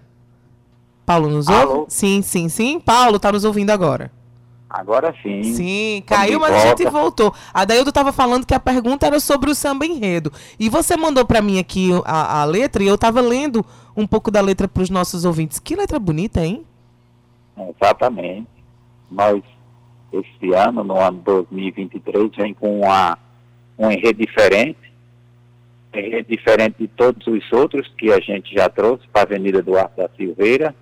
[1.07, 1.73] Paulo nos Alô?
[1.79, 1.95] ouve?
[1.95, 2.79] Sim, sim, sim.
[2.79, 4.11] Paulo tá nos ouvindo agora.
[4.77, 5.43] Agora sim.
[5.43, 7.01] Sim, caiu, mas a gente volta.
[7.01, 7.35] voltou.
[7.55, 10.31] A Daildo tava falando que a pergunta era sobre o samba enredo.
[10.61, 13.65] E você mandou pra mim aqui a, a letra e eu tava lendo
[13.97, 15.59] um pouco da letra pros nossos ouvintes.
[15.59, 16.63] Que letra bonita, hein?
[17.57, 18.49] Exatamente.
[19.11, 19.43] Nós,
[20.13, 23.17] esse ano, no ano 2023, vem com uma,
[23.79, 24.93] um enredo diferente.
[25.95, 29.97] Enredo diferente de todos os outros que a gente já trouxe para a Avenida Duarte
[29.97, 30.75] da Silveira.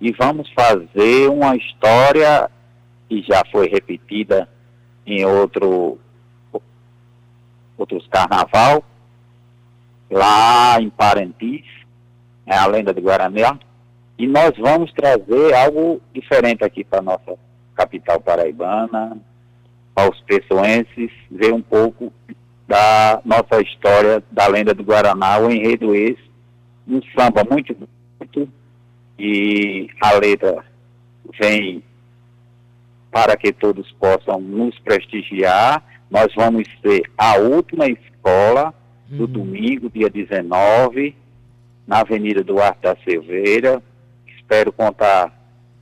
[0.00, 2.50] E vamos fazer uma história
[3.08, 4.48] que já foi repetida
[5.06, 5.98] em outro,
[7.76, 8.84] outros carnaval,
[10.10, 11.66] lá em Parintins,
[12.46, 13.58] é a lenda do Guaraná.
[14.18, 17.36] E nós vamos trazer algo diferente aqui para nossa
[17.74, 19.18] capital paraibana,
[19.94, 22.12] aos pessoenses, ver um pouco
[22.66, 26.30] da nossa história da lenda do Guaraná, o enredo esse,
[26.86, 28.52] um samba muito bonito,
[29.20, 30.64] e a letra
[31.38, 31.82] vem
[33.10, 35.82] para que todos possam nos prestigiar.
[36.10, 38.72] Nós vamos ser a última escola
[39.08, 41.14] do domingo, dia 19,
[41.86, 43.82] na Avenida Duarte da Silveira.
[44.26, 45.38] Espero contar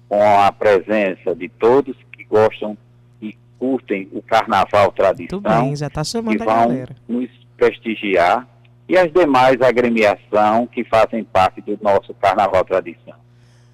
[0.08, 2.76] com a presença de todos que gostam
[3.20, 6.96] e curtem o Carnaval Tradição bem, já tá que chamando a vão galera.
[7.06, 8.48] nos prestigiar
[8.88, 13.27] e as demais agremiação que fazem parte do nosso Carnaval Tradição.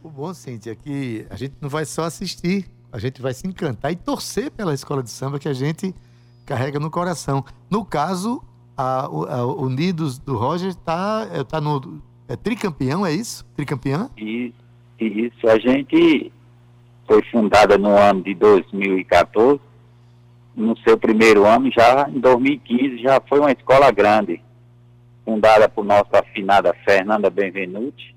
[0.04, 3.46] O bom, Cíntia, é que a gente não vai só assistir, a gente vai se
[3.46, 5.94] encantar e torcer pela escola de samba que a gente
[6.44, 7.42] carrega no coração.
[7.70, 8.44] No caso,
[8.76, 12.02] a, a Unidos do Roger está tá no.
[12.28, 13.46] É tricampeão, é isso?
[13.56, 14.10] Tricampeã?
[14.18, 14.52] E
[15.00, 16.30] isso a gente
[17.06, 19.58] foi fundada no ano de 2014.
[20.54, 24.38] No seu primeiro ano, já em 2015, já foi uma escola grande,
[25.24, 28.13] fundada por nossa afinada Fernanda Benvenuti,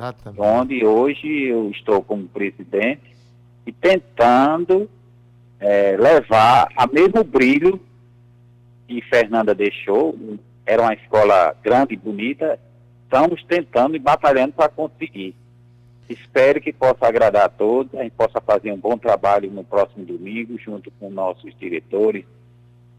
[0.00, 0.40] Exatamente.
[0.40, 3.14] onde hoje eu estou como presidente
[3.66, 4.88] e tentando
[5.60, 7.78] eh, levar a mesmo brilho
[8.88, 10.18] que Fernanda deixou.
[10.64, 12.58] Era uma escola grande e bonita.
[13.04, 15.34] Estamos tentando e batalhando para conseguir.
[16.08, 20.04] Espero que possa agradar a todos, a gente possa fazer um bom trabalho no próximo
[20.04, 22.24] domingo, junto com nossos diretores,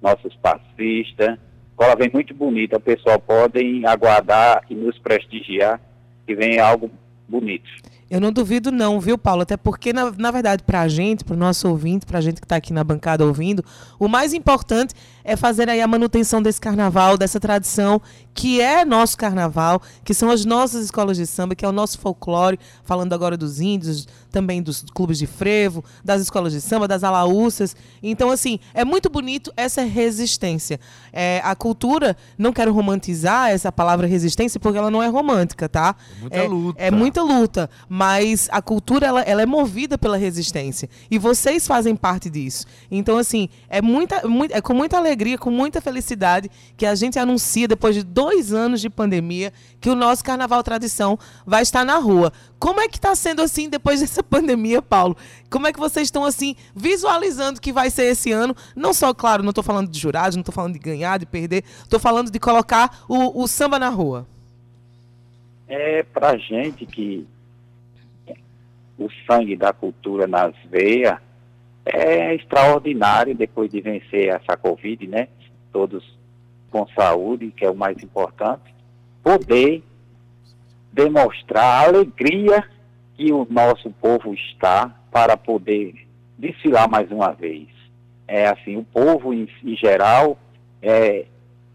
[0.02, 1.30] nossos passistas.
[1.30, 1.38] A
[1.72, 5.82] escola vem muito bonita, o pessoal podem aguardar e nos prestigiar,
[6.26, 6.90] que vem algo
[7.28, 7.70] bonito.
[8.10, 9.44] Eu não duvido não, viu, Paulo?
[9.44, 12.74] Até porque, na, na verdade, pra gente, pro nosso ouvinte, pra gente que tá aqui
[12.74, 13.64] na bancada ouvindo,
[13.98, 14.94] o mais importante
[15.24, 18.02] é fazer aí a manutenção desse carnaval, dessa tradição
[18.34, 22.00] que é nosso carnaval, que são as nossas escolas de samba, que é o nosso
[22.00, 27.04] folclore, falando agora dos índios, também dos clubes de frevo, das escolas de samba, das
[27.04, 27.76] alaúças.
[28.02, 30.80] Então, assim, é muito bonito essa resistência.
[31.12, 35.96] É, a cultura, não quero romantizar essa palavra resistência, porque ela não é romântica, tá?
[36.22, 36.82] muita é, luta.
[36.82, 41.96] É muita luta, mas a cultura ela, ela é movida pela resistência e vocês fazem
[41.96, 42.66] parte disso.
[42.90, 47.20] Então assim é muita, muito, é com muita alegria, com muita felicidade que a gente
[47.20, 51.98] anuncia depois de dois anos de pandemia que o nosso Carnaval Tradição vai estar na
[51.98, 52.32] rua.
[52.60, 55.16] Como é que está sendo assim depois dessa pandemia, Paulo?
[55.50, 58.56] Como é que vocês estão assim visualizando que vai ser esse ano?
[58.76, 61.64] Não só, claro, não estou falando de jurados, não estou falando de ganhar, de perder,
[61.84, 64.28] estou falando de colocar o, o samba na rua.
[65.68, 67.26] É pra gente que
[68.98, 71.18] o sangue da cultura nas veias
[71.86, 75.28] é extraordinário depois de vencer essa Covid, né?
[75.72, 76.04] Todos
[76.70, 78.74] com saúde, que é o mais importante,
[79.24, 79.84] poder
[80.92, 82.64] demonstrar a alegria
[83.16, 86.08] que o nosso povo está para poder
[86.38, 87.68] desfilar mais uma vez.
[88.28, 90.38] É assim, o povo em, em geral
[90.82, 91.26] é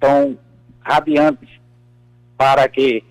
[0.00, 0.38] tão
[0.80, 1.48] radiantes
[2.36, 3.04] para que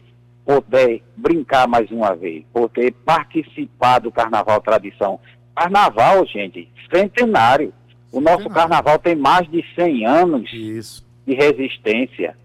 [0.45, 5.19] poder brincar mais uma vez, poder participar do Carnaval Tradição.
[5.55, 7.73] Carnaval, gente, centenário.
[8.11, 11.05] O nosso carnaval tem mais de 100 anos Isso.
[11.25, 12.37] de resistência.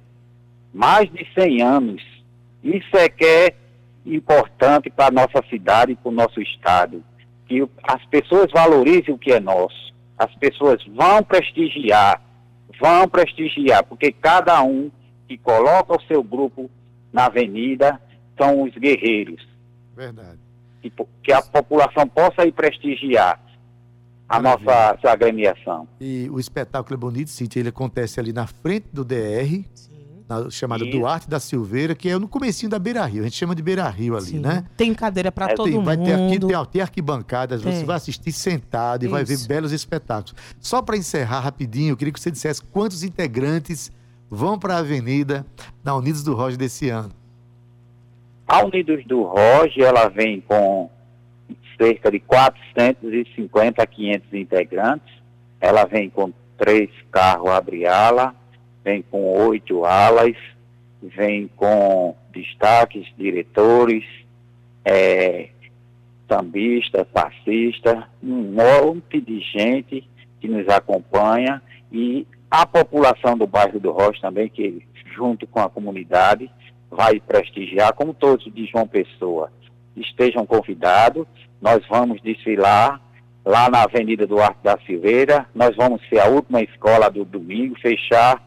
[0.73, 2.03] Mais de 100 anos.
[2.63, 3.55] Isso é que é
[4.07, 7.03] importante para a nossa cidade e para o nosso estado.
[7.47, 9.93] Que as pessoas valorizem o que é nosso.
[10.17, 12.23] As pessoas vão prestigiar,
[12.79, 14.91] vão prestigiar, porque cada um
[15.27, 16.71] que coloca o seu grupo
[17.13, 18.01] na avenida
[18.37, 19.47] são os guerreiros.
[19.97, 20.50] Verdade.
[20.83, 20.91] Que,
[21.23, 23.39] que a população possa ir prestigiar
[24.29, 24.73] a Maravilha.
[24.95, 25.89] nossa agremiação.
[26.01, 29.65] E o espetáculo é bonito, Cíntia, ele acontece ali na frente do DR,
[30.29, 30.97] na chamada Isso.
[30.97, 33.23] Duarte da Silveira, que é no comecinho da Beira Rio.
[33.23, 34.39] A gente chama de Beira Rio ali, Sim.
[34.39, 34.65] né?
[34.77, 35.85] Tem cadeira pra É, todo Tem- mundo.
[35.87, 37.85] vai ter aqui tem, tem arquibancadas, você Tem.
[37.85, 39.49] vai assistir sentado e vai ver Isso.
[39.49, 40.35] belos espetáculos.
[40.61, 43.91] Só para encerrar rapidinho, eu queria que você dissesse quantos integrantes
[44.31, 45.45] vão para a Avenida
[45.83, 47.11] na Unidos do Roger desse ano.
[48.53, 50.91] A Unidos do Roge, ela vem com
[51.81, 55.15] cerca de 450 a 500 integrantes.
[55.61, 58.35] Ela vem com três carros abre-ala,
[58.83, 60.35] vem com oito alas,
[61.01, 64.05] vem com destaques, diretores,
[64.85, 65.51] é,
[66.29, 70.05] sambista, passista, um monte de gente
[70.41, 74.85] que nos acompanha e a população do bairro do Rocha também, que
[75.15, 76.51] junto com a comunidade
[76.91, 79.53] vai prestigiar, como todos de João Pessoa.
[79.97, 81.27] Estejam convidados,
[81.61, 83.01] nós vamos desfilar
[83.45, 88.43] lá na Avenida Duarte da Silveira, nós vamos ser a última escola do domingo, fechar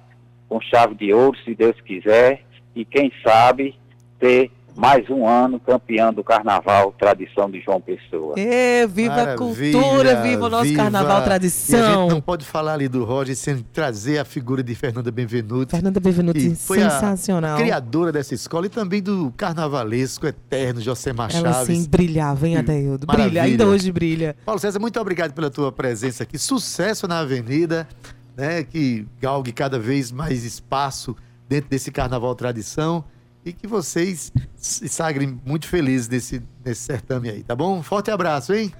[0.47, 2.43] com chave de ouro, se Deus quiser,
[2.75, 3.75] e quem sabe
[4.19, 8.33] ter mais um ano campeão do Carnaval Tradição de João Pessoa.
[8.37, 10.83] Ê, viva a Maravilha, cultura, viva o nosso viva.
[10.83, 12.01] carnaval E a tradição.
[12.01, 15.99] gente não pode falar ali do Roger sem trazer a figura de Fernanda Benvenuto, Fernanda
[15.99, 17.57] a sensacional.
[17.57, 21.77] criadora dessa escola e também do carnavalesco eterno Josemar Ela Chaves.
[21.77, 23.05] sim brilhava, hein, Adeildo?
[23.05, 24.35] Brilha, ainda hoje brilha.
[24.45, 26.37] Paulo César, muito obrigado pela tua presença aqui.
[26.39, 27.87] Sucesso na Avenida,
[28.35, 28.63] né?
[28.63, 31.15] Que galgue cada vez mais espaço
[31.47, 33.03] dentro desse Carnaval Tradição
[33.45, 37.77] e que vocês se sagrem muito felizes nesse, nesse certame aí, tá bom?
[37.77, 38.71] Um forte abraço, hein?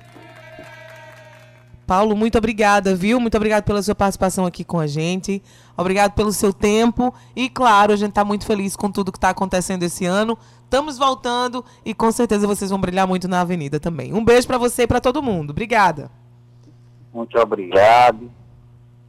[1.86, 3.20] Paulo, muito obrigada, viu?
[3.20, 5.44] Muito obrigado pela sua participação aqui com a gente.
[5.76, 7.14] Obrigado pelo seu tempo.
[7.36, 10.38] E, claro, a gente está muito feliz com tudo que está acontecendo esse ano.
[10.64, 14.14] Estamos voltando e com certeza vocês vão brilhar muito na avenida também.
[14.14, 15.52] Um beijo para você e para todo mundo.
[15.52, 16.10] Obrigada.
[17.14, 18.32] Muito obrigado.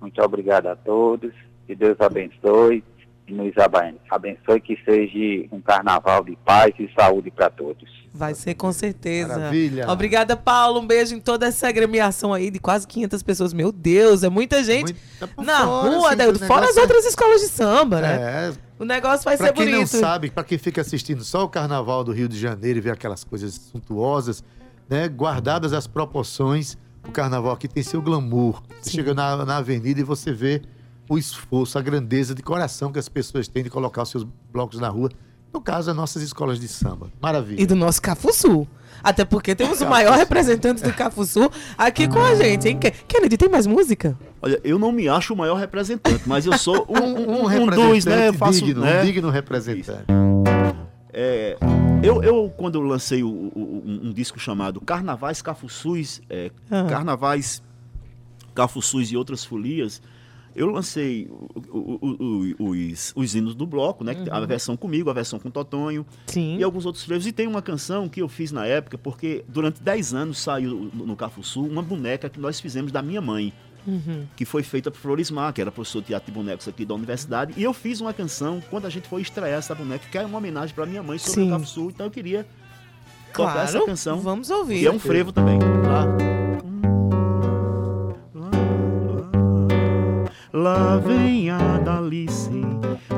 [0.00, 1.32] Muito obrigado a todos.
[1.66, 2.82] Que Deus abençoe.
[3.26, 7.88] Nos aben- abençoe que seja um carnaval de paz e saúde para todos.
[8.12, 9.36] Vai ser com certeza.
[9.38, 9.90] Maravilha.
[9.90, 10.78] Obrigada, Paulo.
[10.80, 13.52] Um beijo em toda essa agremiação aí de quase 500 pessoas.
[13.54, 17.04] Meu Deus, é muita gente Muita na fora, rua, assim, o Fora as é- outras
[17.06, 18.14] escolas de samba, né?
[18.50, 19.92] É, O negócio vai Pra ser quem bonito.
[19.94, 22.90] não sabe, pra quem fica assistindo só o Carnaval do Rio de Janeiro e vê
[22.90, 24.44] aquelas coisas suntuosas,
[24.88, 25.08] né?
[25.08, 26.76] Guardadas as proporções,
[27.08, 28.62] o Carnaval aqui tem seu glamour.
[28.80, 28.96] Você Sim.
[28.98, 30.60] chega na, na avenida e você vê
[31.08, 34.78] o esforço, a grandeza de coração que as pessoas têm de colocar os seus blocos
[34.80, 35.10] na rua.
[35.52, 37.10] No caso, as nossas escolas de samba.
[37.22, 37.60] Maravilha.
[37.62, 38.66] E do nosso Cafuçu.
[39.02, 42.78] Até porque temos o maior representante do Cafuçu aqui com a gente, hein?
[42.78, 44.18] Ke- Kennedy, tem mais música?
[44.42, 47.66] Olha, eu não me acho o maior representante, mas eu sou um, Um, um, um
[47.66, 48.32] dos, né?
[48.32, 49.02] Faço, digno, né?
[49.02, 50.04] um digno representante.
[51.12, 51.56] É,
[52.02, 56.84] eu, eu, quando eu lancei o- o- um, um disco chamado Carnavais Cafuçus, é, Ah.
[56.88, 57.62] Carnavais
[58.54, 60.00] Cafuçus e Outras Folias,
[60.54, 64.14] eu lancei o- o- o- os, os hinos do bloco, né?
[64.14, 66.56] tem A versão comigo, a versão com Totonho Sim.
[66.58, 67.26] e alguns outros frevos.
[67.26, 71.06] E tem uma canção que eu fiz na época, porque durante 10 anos saiu no,
[71.06, 73.52] no Cafuçu uma boneca que nós fizemos da minha mãe
[73.86, 74.24] Uhum.
[74.34, 77.52] que foi feita por Florismar, que era professor de teatro de bonecos aqui da universidade,
[77.54, 80.38] e eu fiz uma canção quando a gente foi estrear essa boneca, que é uma
[80.38, 81.52] homenagem para minha mãe sobre Sim.
[81.54, 82.46] o Sul, então eu queria
[83.34, 84.80] tocar Claro, essa canção, vamos ouvir.
[84.80, 85.58] que é um frevo também.
[90.54, 92.62] Lá vem a Dalice,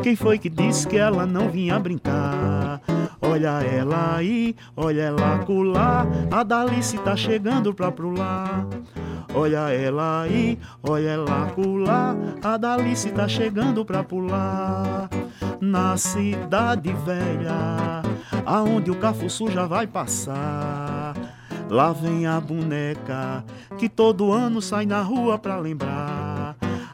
[0.03, 2.80] quem foi que disse que ela não vinha brincar?
[3.20, 8.66] Olha ela aí, olha ela colar, a Dalice tá chegando pra pular.
[9.34, 15.11] Olha ela aí, olha ela colar, a Dalice tá chegando pra pular.
[15.61, 18.01] Na cidade velha,
[18.47, 21.12] aonde o Cafuçu já vai passar.
[21.68, 23.45] Lá vem a boneca
[23.76, 26.45] que todo ano sai na rua pra lembrar.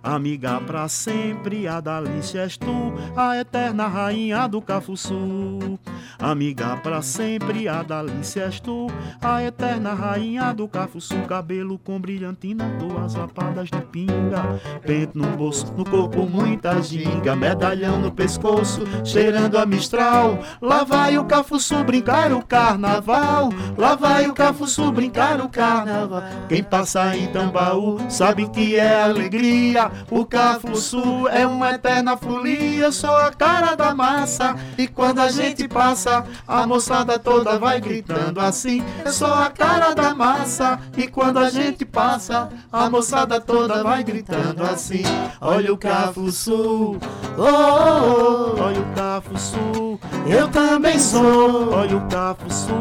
[0.03, 5.79] Amiga pra sempre, a Dalice és tu, a eterna rainha do Cafuçu.
[6.19, 8.89] amiga pra sempre, a Dalice és tu,
[9.23, 15.73] a eterna rainha do Cafuçu, cabelo com brilhantina, duas lapadas de pinga, pente no bolso,
[15.77, 22.33] no corpo muita ginga, medalhão no pescoço, cheirando a mistral, lá vai o Cafuçu brincar
[22.33, 28.75] o carnaval, lá vai o Cafuçu brincar o carnaval, quem passa em Tambaú sabe que
[28.75, 34.87] é alegria, o Cafuçu é uma eterna folia, eu sou a cara da massa, e
[34.87, 40.15] quando a gente passa, a moçada toda vai gritando assim, eu sou a cara da
[40.15, 45.03] massa, e quando a gente passa, a moçada toda vai gritando assim,
[45.41, 46.97] olha o Cafuçu,
[47.37, 52.73] oh, oh, oh, olha o Cafuçu, eu também sou, olha o Cafuçu,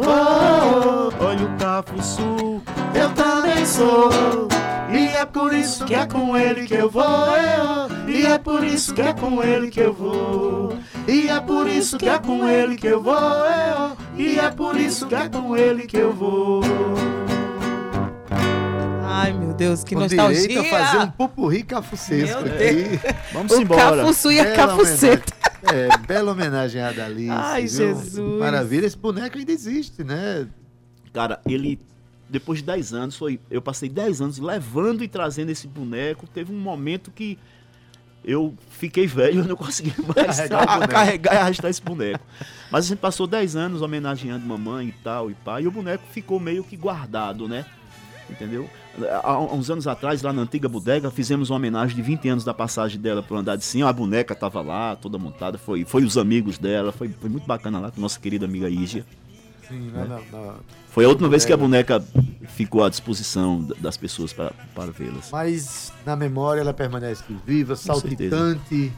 [0.00, 2.62] oh, oh, olha o Cafuçu,
[2.94, 4.10] eu também sou.
[4.92, 8.08] E é por isso que é com ele que eu vou, eu.
[8.08, 10.76] E é por isso que é com ele que eu vou.
[11.08, 13.96] E é por isso que é com ele que eu vou, eu.
[14.18, 16.62] E é por isso que é com ele que eu vou.
[19.02, 20.40] Ai, meu Deus, que Com nostalgia.
[20.48, 23.00] direito a fazer um pupurri cafucesco aqui.
[23.32, 24.02] Vamos o embora.
[24.02, 25.32] Cafuçu e a Cafuceta.
[25.62, 27.30] É, bela homenagem a Dalice.
[27.30, 27.96] Ai, viu?
[27.96, 28.38] Jesus.
[28.38, 30.46] Maravilha, esse boneco ainda existe, né?
[31.12, 31.78] Cara, ele,
[32.30, 36.26] depois de 10 anos, foi, eu passei 10 anos levando e trazendo esse boneco.
[36.26, 37.36] Teve um momento que
[38.24, 42.24] eu fiquei velho, eu não consegui mais Carregar carregar, e arrastar esse boneco.
[42.70, 46.04] Mas a gente passou 10 anos homenageando mamãe e tal e pai, e o boneco
[46.12, 47.64] ficou meio que guardado, né?
[48.28, 48.70] Entendeu?
[49.22, 52.44] Há há uns anos atrás, lá na antiga bodega, fizemos uma homenagem de 20 anos
[52.44, 53.88] da passagem dela pro andar de cima.
[53.88, 57.80] A boneca tava lá, toda montada, foi, foi os amigos dela, foi, foi muito bacana
[57.80, 59.04] lá com nossa querida amiga Ígia.
[59.70, 60.54] Sim, na, na-
[60.90, 62.02] Foi a última vez que a boneca
[62.48, 65.30] ficou à disposição da- das pessoas para, para vê-las.
[65.30, 68.92] Mas na memória ela permanece viva, saltitante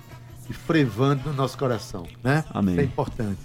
[0.48, 2.44] e frevando no nosso coração, né?
[2.50, 2.74] Amém.
[2.74, 3.38] Isso é importante.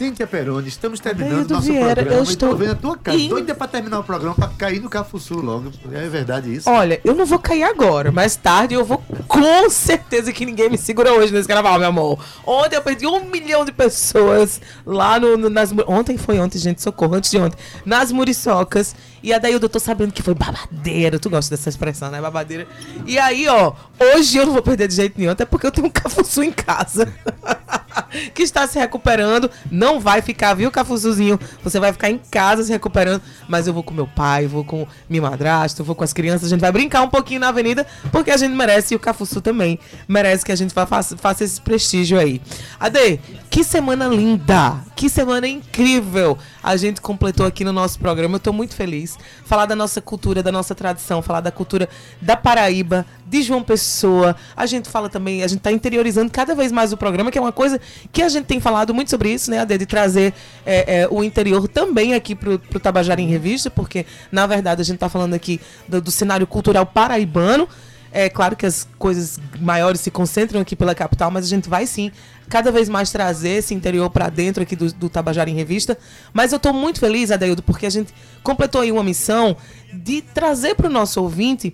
[0.00, 2.16] Cíntia Peroni, estamos terminando Adeildo nosso Vieira, programa.
[2.16, 4.88] eu estou vendo a tua cara, in- doida pra terminar o programa, pra cair no
[4.88, 5.70] Cafuçu logo.
[5.92, 6.70] É verdade isso?
[6.70, 8.96] Olha, eu não vou cair agora, mais tarde eu vou
[9.28, 12.18] com certeza que ninguém me segura hoje nesse carnaval, meu amor.
[12.46, 15.70] Ontem eu perdi um milhão de pessoas lá no, no- nas.
[15.86, 17.58] Ontem foi ontem, gente, socorro, antes de ontem.
[17.84, 18.96] Nas muriçocas.
[19.22, 21.18] E a daí eu tô sabendo que foi babadeira.
[21.18, 22.20] Tu gosta dessa expressão, né?
[22.20, 22.66] Babadeira.
[23.06, 23.72] E aí, ó,
[24.14, 26.52] hoje eu não vou perder de jeito nenhum, até porque eu tenho um cafuçu em
[26.52, 27.12] casa.
[28.34, 29.50] que está se recuperando.
[29.70, 31.38] Não vai ficar, viu, Cafuzuzinho?
[31.62, 33.22] Você vai ficar em casa se recuperando.
[33.48, 36.46] Mas eu vou com meu pai, vou com minha madrasta, vou com as crianças.
[36.46, 39.40] A gente vai brincar um pouquinho na avenida, porque a gente merece e o Cafuçu
[39.40, 42.40] também merece que a gente fa- faça, faça esse prestígio aí.
[42.78, 43.20] Ade,
[43.50, 44.78] que semana linda!
[44.94, 46.38] Que semana incrível!
[46.62, 48.36] A gente completou aqui no nosso programa.
[48.36, 49.18] Eu tô muito feliz.
[49.44, 51.88] Falar da nossa cultura, da nossa tradição, falar da cultura
[52.22, 54.36] da Paraíba, de João Pessoa.
[54.56, 57.40] A gente fala também, a gente tá interiorizando cada vez mais o programa, que é
[57.40, 57.80] uma coisa
[58.12, 59.76] que a gente tem falado muito sobre isso, né, Ade?
[59.76, 60.32] De trazer
[60.64, 64.84] é, é, o interior também aqui pro, pro Tabajara em Revista, porque, na verdade, a
[64.84, 67.68] gente tá falando aqui do, do cenário cultural paraibano.
[68.12, 71.86] É claro que as coisas maiores se concentram aqui pela capital, mas a gente vai
[71.86, 72.10] sim
[72.50, 75.96] cada vez mais trazer esse interior para dentro aqui do, do Tabajara em Revista.
[76.32, 79.56] Mas eu estou muito feliz, Adeildo, porque a gente completou aí uma missão
[79.92, 81.72] de trazer para o nosso ouvinte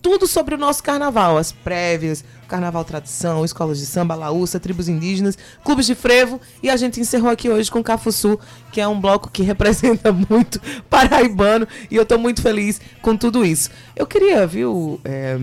[0.00, 5.36] tudo sobre o nosso carnaval, as prévias, carnaval tradição, escolas de samba, laúça, tribos indígenas,
[5.64, 6.40] clubes de frevo.
[6.62, 8.38] E a gente encerrou aqui hoje com Cafuçu,
[8.70, 10.60] que é um bloco que representa muito
[10.90, 11.66] paraibano.
[11.90, 13.70] E eu estou muito feliz com tudo isso.
[13.96, 15.38] Eu queria, viu, é,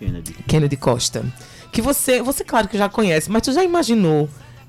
[0.00, 0.32] Kennedy.
[0.48, 1.24] Kennedy Costa,
[1.72, 4.28] que você, você claro que já conhece, mas tu já imaginou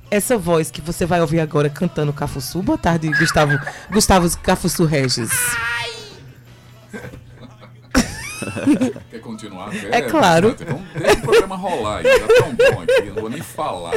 [0.09, 2.61] essa voz que você vai ouvir agora cantando Cafuçu?
[2.61, 3.59] Boa tarde, Gustavo,
[3.91, 5.31] Gustavo Cafuçu Regis.
[9.09, 9.69] Quer continuar?
[9.91, 10.55] É claro.
[10.65, 12.03] Vamos deixa o programa rolar aí.
[12.03, 13.07] Já tão bom aqui.
[13.07, 13.93] Eu não vou nem falar.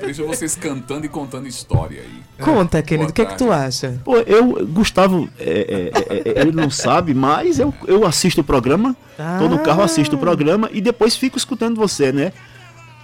[0.00, 2.44] Deixa, vocês cantando e contando história aí.
[2.44, 4.00] Conta, Kennedy, o que é que tu acha?
[4.04, 8.96] Pô, eu, Gustavo, é, é, é, ele não sabe, mas eu, eu assisto o programa,
[9.38, 12.32] tô no carro, assisto o programa e depois fico escutando você, né?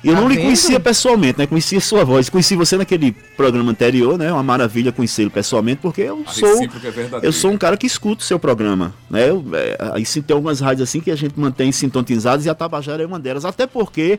[0.04, 0.44] Eu Tá não lhe vendo?
[0.44, 1.46] conhecia pessoalmente, né?
[1.46, 2.28] Conhecia sua voz.
[2.28, 4.32] Conheci você naquele programa anterior, né?
[4.32, 6.48] Uma maravilha conhecê-lo pessoalmente, porque eu A sou.
[6.64, 7.26] é.
[7.26, 9.30] Eu sou um cara que escuta o seu programa, né?
[9.30, 12.54] Eu, é, aí sim tem algumas rádios assim que a gente mantém sintonizadas e a
[12.54, 13.44] Tabajara é uma delas.
[13.44, 14.18] Até porque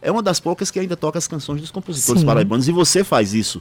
[0.00, 2.26] é uma das poucas que ainda toca as canções dos compositores Sim.
[2.26, 3.60] paraibanos e você faz isso.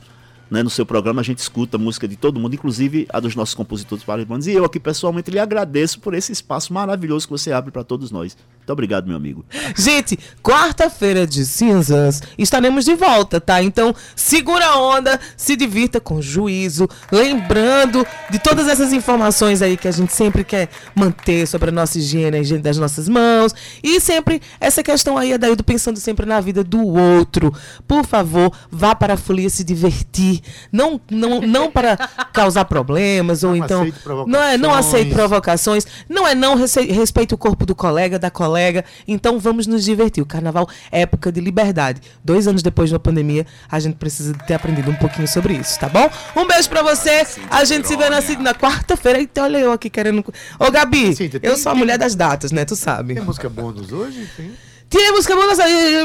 [0.53, 3.55] Né, no seu programa a gente escuta música de todo mundo, inclusive a dos nossos
[3.55, 4.45] compositores paraibanos.
[4.45, 8.11] E eu aqui pessoalmente lhe agradeço por esse espaço maravilhoso que você abre para todos
[8.11, 8.37] nós.
[8.59, 9.43] Muito obrigado, meu amigo.
[9.75, 13.63] Gente, quarta-feira de cinzas estaremos de volta, tá?
[13.63, 19.87] Então segura a onda, se divirta com juízo, lembrando de todas essas informações aí que
[19.87, 23.99] a gente sempre quer manter sobre a nossa higiene, a higiene das nossas mãos e
[23.99, 27.51] sempre essa questão aí, Adaildo, pensando sempre na vida do outro.
[27.87, 31.97] Por favor, vá para a folia se divertir, não, não, não para
[32.33, 35.85] causar problemas ou Não então aceite não é não aceite provocações.
[36.09, 38.83] não é não respeite o corpo do colega, da colega.
[39.07, 40.23] Então vamos nos divertir.
[40.23, 42.01] O carnaval é época de liberdade.
[42.23, 45.87] Dois anos depois da pandemia, a gente precisa ter aprendido um pouquinho sobre isso, tá
[45.87, 46.09] bom?
[46.35, 47.25] Um beijo pra você.
[47.49, 49.19] A gente se vê na, quarta-feira.
[49.19, 50.23] Eita, olha eu aqui querendo.
[50.59, 52.65] Ô, Gabi, eu sou a mulher das datas, né?
[52.65, 53.15] Tu sabe.
[53.15, 54.27] Tem música bônus hoje?
[54.35, 54.51] Tem.
[54.93, 55.57] Temos música bônus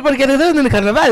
[0.03, 1.11] porque no carnaval.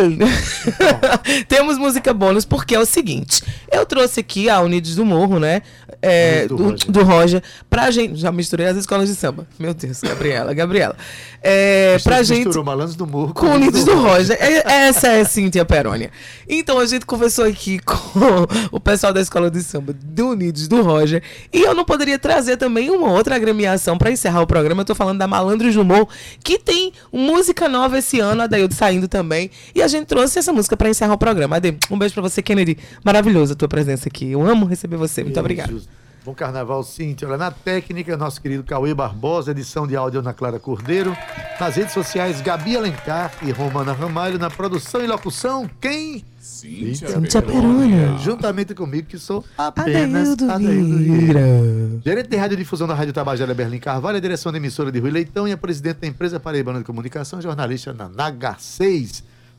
[1.46, 3.42] Temos música bônus porque é o seguinte.
[3.70, 5.60] Eu trouxe aqui a Unidos do Morro, né?
[6.00, 6.90] É, do do, Roger.
[6.90, 8.16] do Roger, pra gente.
[8.16, 9.46] Já misturei as escolas de samba.
[9.58, 10.96] Meu Deus, Gabriela, Gabriela.
[11.42, 12.46] É, pra gente.
[12.46, 14.36] Misturou Malandros do Morro Com Unidos do Roger.
[14.40, 16.10] É- Essa é Cíntia Perônia.
[16.48, 17.96] Então a gente conversou aqui com
[18.72, 21.22] o pessoal da escola de samba do Unidos do Roger.
[21.52, 24.80] E eu não poderia trazer também uma outra agremiação para encerrar o programa.
[24.80, 26.08] Eu tô falando da Malandros do Morro,
[26.42, 29.50] que tem música nova esse ano, a Daildo saindo também.
[29.74, 31.56] E a gente trouxe essa música para encerrar o programa.
[31.56, 32.78] Ade, um beijo para você, Kennedy.
[33.04, 34.32] Maravilhosa a tua presença aqui.
[34.32, 35.22] Eu amo receber você.
[35.22, 35.74] Muito obrigada.
[36.26, 37.28] Bom carnaval, Cíntia.
[37.28, 41.16] Olha, na técnica, nosso querido Cauê Barbosa, edição de áudio Ana Clara Cordeiro.
[41.60, 44.36] Nas redes sociais, Gabi Alencar e Romana Ramalho.
[44.36, 46.24] Na produção e locução, quem?
[46.36, 48.18] Cíntia, Cíntia Perônia.
[48.18, 50.58] Juntamente comigo, que sou apenas Vieira.
[50.58, 51.40] Vieira.
[52.04, 55.46] Gerente de radiodifusão da Rádio Tabajara, Berlim Carvalho, a direção da emissora de Rui Leitão
[55.46, 59.35] e a presidente da empresa Paraibana de Comunicação, jornalista na Naga 6.